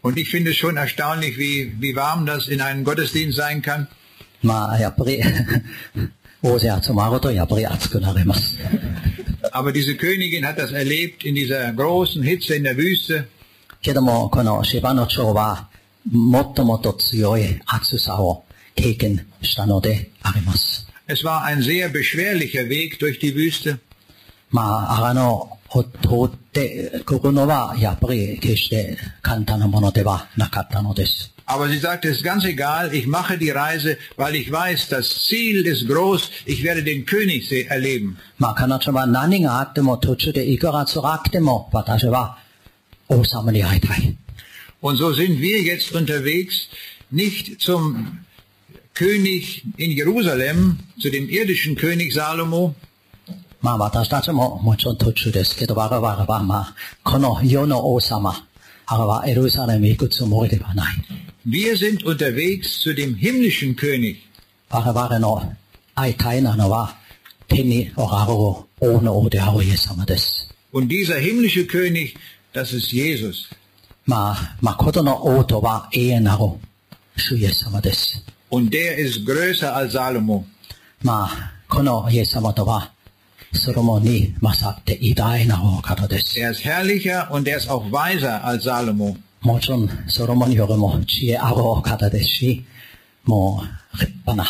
[0.04, 3.88] Und ich finde es schon erstaunlich, wie, wie warm das in einem Gottesdienst sein kann.
[4.44, 5.22] まあ、やっぱり、
[6.44, 8.58] 大勢集まるとやっぱり暑くなります。
[9.52, 13.28] Aber diese Königin hat das erlebt in dieser großen Hitze in der Wüste.
[13.86, 15.70] けども、この芝の蝶は、
[16.12, 18.44] もっともっと強い暑さを
[18.76, 20.88] 経験したのであります。
[21.08, 23.80] Es war ein sehr beschwerlicher Weg durch die Wüste.
[24.50, 25.90] まあ、あの、を通
[26.26, 31.32] ってくるのは、やっぱり決して簡単なものではなかったのです。
[31.48, 35.26] Aber sie sagte, es ist ganz egal, ich mache die Reise, weil ich weiß, das
[35.28, 38.18] Ziel ist groß, ich werde den König se- erleben.
[38.38, 42.38] まあ、彼女は何があっても途中でいくら辛くても、私は
[43.08, 44.16] 王様に会いたい。
[44.82, 46.68] Und so sind wir jetzt unterwegs,
[47.12, 48.26] nicht zum
[48.94, 52.76] König in Jerusalem, zu dem irdischen König Salomo,
[53.62, 58.34] まあ、私たちももちろん途中ですけど、我々はまあ、この世の王様、
[58.88, 60.96] あれはエルサレムに行くつもりではない。
[61.48, 64.18] wir sind unterwegs zu dem himmlischen König.
[64.70, 65.54] 我々の
[65.94, 66.96] 会いたいなのは、
[67.48, 70.50] 天におられる王の王であるイエス様です。
[70.74, 72.16] Und dieser himmlische König,
[72.57, 73.51] das ist Jesus.
[74.07, 76.45] まあ、誠の王とは永遠なる
[77.17, 78.25] 主イエス様です。
[78.51, 80.45] Und der ist größer als Salomo.
[81.03, 82.93] まあ、このイエス様とは、
[83.53, 86.41] ソロモンに勝って偉大なお方です。
[86.41, 89.17] Er ist herrlicher und er ist auch weiser als Salomo.
[89.43, 92.65] もちろん、ソロモンよりも知恵あるお方ですし、
[93.25, 94.45] もう、立派な、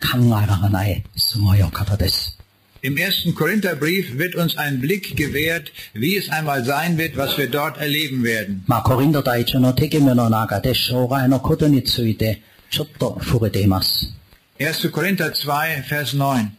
[0.00, 2.41] 考えられない、すごいお方です。
[2.81, 7.77] Im ersten Korintherbrief wird uns ein Blick gewährt, wie es einmal sein wird, was wir dort
[7.77, 8.63] erleben werden.
[8.67, 14.13] まあ、コリント第一の手紙の中で、生涯のことについて、ちょっと触れています。
[14.59, 14.91] 1.
[14.91, 16.49] Korinther 2, Vers 9.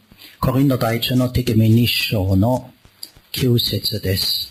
[0.41, 2.71] コリント第一の手紙2章の
[3.31, 4.49] 9節です。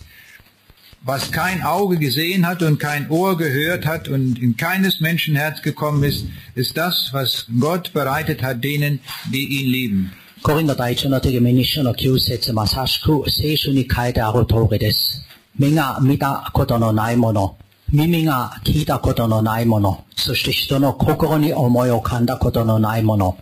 [1.05, 5.63] Was kein Auge gesehen hat und kein Ohr gehört hat und in keines Menschen Herz
[5.63, 9.01] gekommen ist, ist das, was Gott bereitet hat denen,
[9.33, 10.13] die ihn lieben.
[10.44, 15.24] コリント第一の手紙2章の9節まさしく聖書に書いてある通りです。
[15.58, 17.56] 目が見たことのないもの、
[17.90, 23.38] 耳が聞いたことのないもの、そして人の心に思いを浮かんだことのないもの、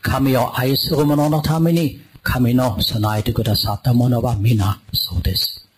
[0.00, 5.68] 神を愛する者のために神の備えてくださったものは皆そうです。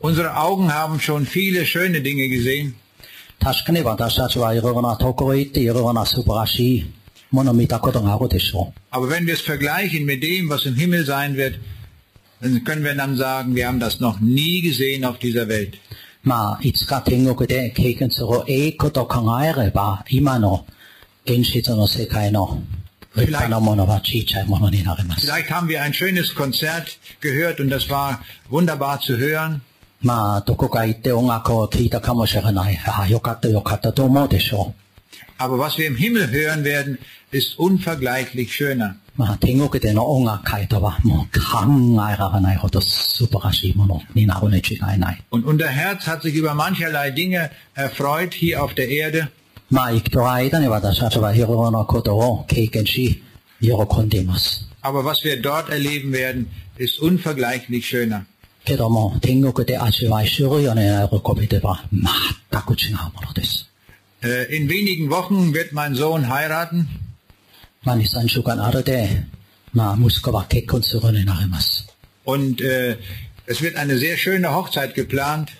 [0.00, 2.74] Unsere Augen haben schon viele schöne Dinge gesehen,
[3.40, 8.95] 確かに私たちはいろいろなところへ行っていろいろな素晴らしい ものを見たことがあるでしょう。
[8.95, 11.59] aber wenn wir es vergleichen mit dem, was im Himmel sein wird,
[12.41, 15.77] dann können wir dann sagen, wir haben das noch nie gesehen auf dieser Welt.
[16.23, 20.65] まあ、いつか天国で経験する栄光と考えれば、今の
[21.25, 22.61] 現実の世界の
[23.15, 25.25] 立派なものは小さいものになります。
[25.25, 28.19] Vielleicht haben wir ein schönes Konzert gehört und das war
[28.49, 29.61] wunderbar zu hören.
[30.01, 32.77] まあ、どこか行って音楽を聴いたかもしれない。
[32.85, 34.73] ああ、よかったよかったと思うでしょ
[35.39, 36.99] Aber was wir im Himmel hören werden,
[37.31, 38.91] ist unvergleichlich schöner.
[38.91, 38.95] う。
[39.17, 41.65] まあ、天国での音楽会とはもう考
[42.11, 45.23] えられないほど素晴らしいものになるに違いない。
[45.31, 49.29] Und unser Herz hat sich über mancherlei Dinge erfreut hier auf der Erde.
[49.69, 53.21] まあ、生きてる間に私たちはいろいろなことを経験し、
[53.59, 53.71] 喜
[54.01, 54.67] んでいます。
[54.81, 58.25] Aber was wir dort erleben werden, ist unvergleichlich schöner.
[58.63, 61.83] けども、天国で味わいするような喜びでは
[62.51, 63.69] 抱く違うものです。
[64.21, 66.87] Äh, In wenigen Wochen wird mein Sohn heiraten
[67.84, 69.26] 많이 산 주간 아르데
[69.72, 71.84] 마 무스코바 개콘스로네 나레마스.
[72.24, 72.96] Und äh,
[73.46, 75.50] es wird eine sehr schöne Hochzeit geplant.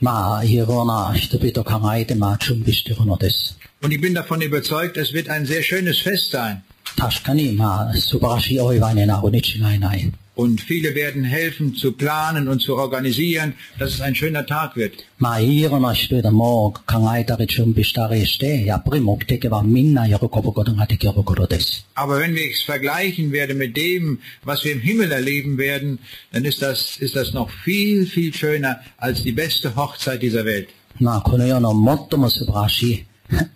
[0.00, 3.56] Ma hierona stupito kamaide ma chumbistirono des.
[3.82, 6.62] Und ich bin davon überzeugt, es wird ein sehr schönes Fest sein.
[6.96, 10.63] Tashkani ma subarashi oiwane na honichi nai nai しいお祝いになるに違いない。
[10.63, 14.93] Und viele werden helfen zu planen und zu organisieren, dass es ein schöner Tag wird.
[15.19, 21.85] まあ、いろんな人々も考えたり準備したりして、やっぱり目的はみんな喜ぶことができることです。
[21.95, 25.99] Aber wenn wir es vergleichen werden mit dem, was wir im Himmel erleben werden,
[26.31, 30.69] dann ist das, ist das noch viel, viel schöner als die beste Hochzeit dieser Welt.
[30.99, 33.05] まあ、この世の最も素晴らしい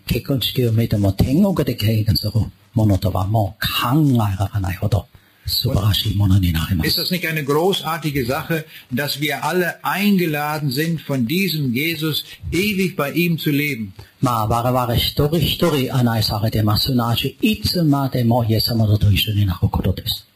[0.08, 2.34] 結婚式を見ても天国で経験する
[2.74, 5.08] ものとはもう考えられないほど
[5.48, 7.02] 素晴らしいものになりま Ist す。
[7.02, 13.12] das nicht eine großartige Sache, dass wir alle eingeladen sind, von diesem Jesus ewig bei
[13.12, 13.94] ihm zu leben?
[14.20, 16.88] まあ、我々一人一人案内されてます。
[16.88, 20.28] すなわち、いつまでもイエス様と一緒になることです。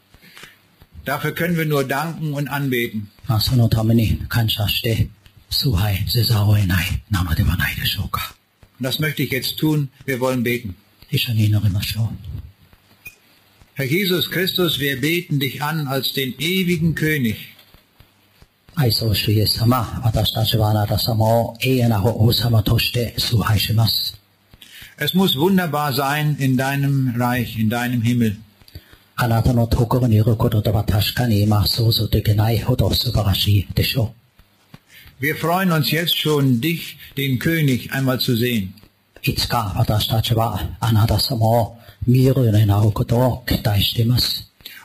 [1.04, 3.08] Dafür können wir nur danken und anbeten.
[3.28, 5.10] まあ、そのために感謝して、
[5.50, 8.36] 崇拝せざるを得ないなのではないでしょうか。
[8.80, 9.90] Und das möchte ich jetzt tun.
[10.06, 10.76] Wir wollen beten.
[11.10, 12.45] 一緒に祈りましょう。
[13.79, 17.37] Herr Jesus Christus, wir beten dich an als den ewigen König.
[24.97, 28.39] Es muss wunderbar sein in deinem Reich, in deinem Himmel.
[35.21, 38.73] Wir freuen uns jetzt schon, dich, den König, einmal zu sehen.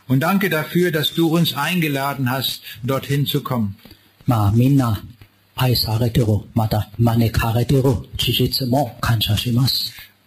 [0.08, 3.76] Und danke dafür, dass du uns eingeladen hast, dorthin zu kommen.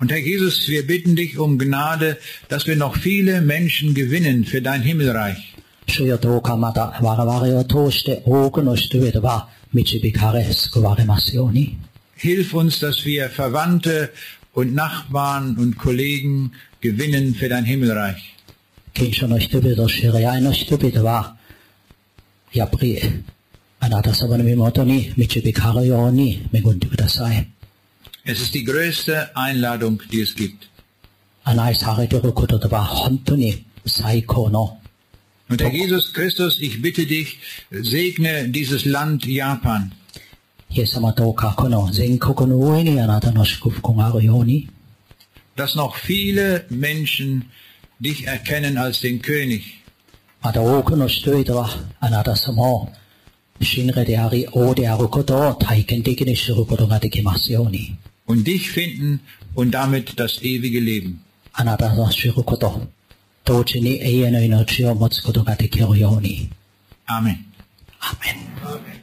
[0.01, 2.17] Und Herr Jesus, wir bitten dich um Gnade,
[2.49, 5.55] dass wir noch viele Menschen gewinnen für dein Himmelreich.
[12.17, 14.11] Hilf uns, dass wir Verwandte
[14.55, 18.35] und Nachbarn und Kollegen gewinnen für dein Himmelreich.
[28.25, 30.69] Es ist die größte Einladung, die es gibt.
[35.49, 37.39] Und Herr Jesus Christus, ich bitte dich,
[37.71, 39.93] segne dieses Land Japan.
[40.74, 44.70] イエス様どうかこの全国の上にあなたの祝福があるように、
[45.56, 47.50] dass noch viele Menschen
[48.00, 49.62] dich erkennen als den König.
[50.42, 52.90] また多くの人々はあなた様を
[53.60, 57.98] 神霊であり王であることを体験的に知ることができますように、
[58.28, 59.20] und dich finden
[59.56, 61.16] und damit das ewige Leben.
[61.54, 62.80] あなたの知ること、
[63.44, 66.50] 同時に永遠の命を持つことができるように。
[67.08, 67.50] Amen.
[68.00, 68.96] アーメ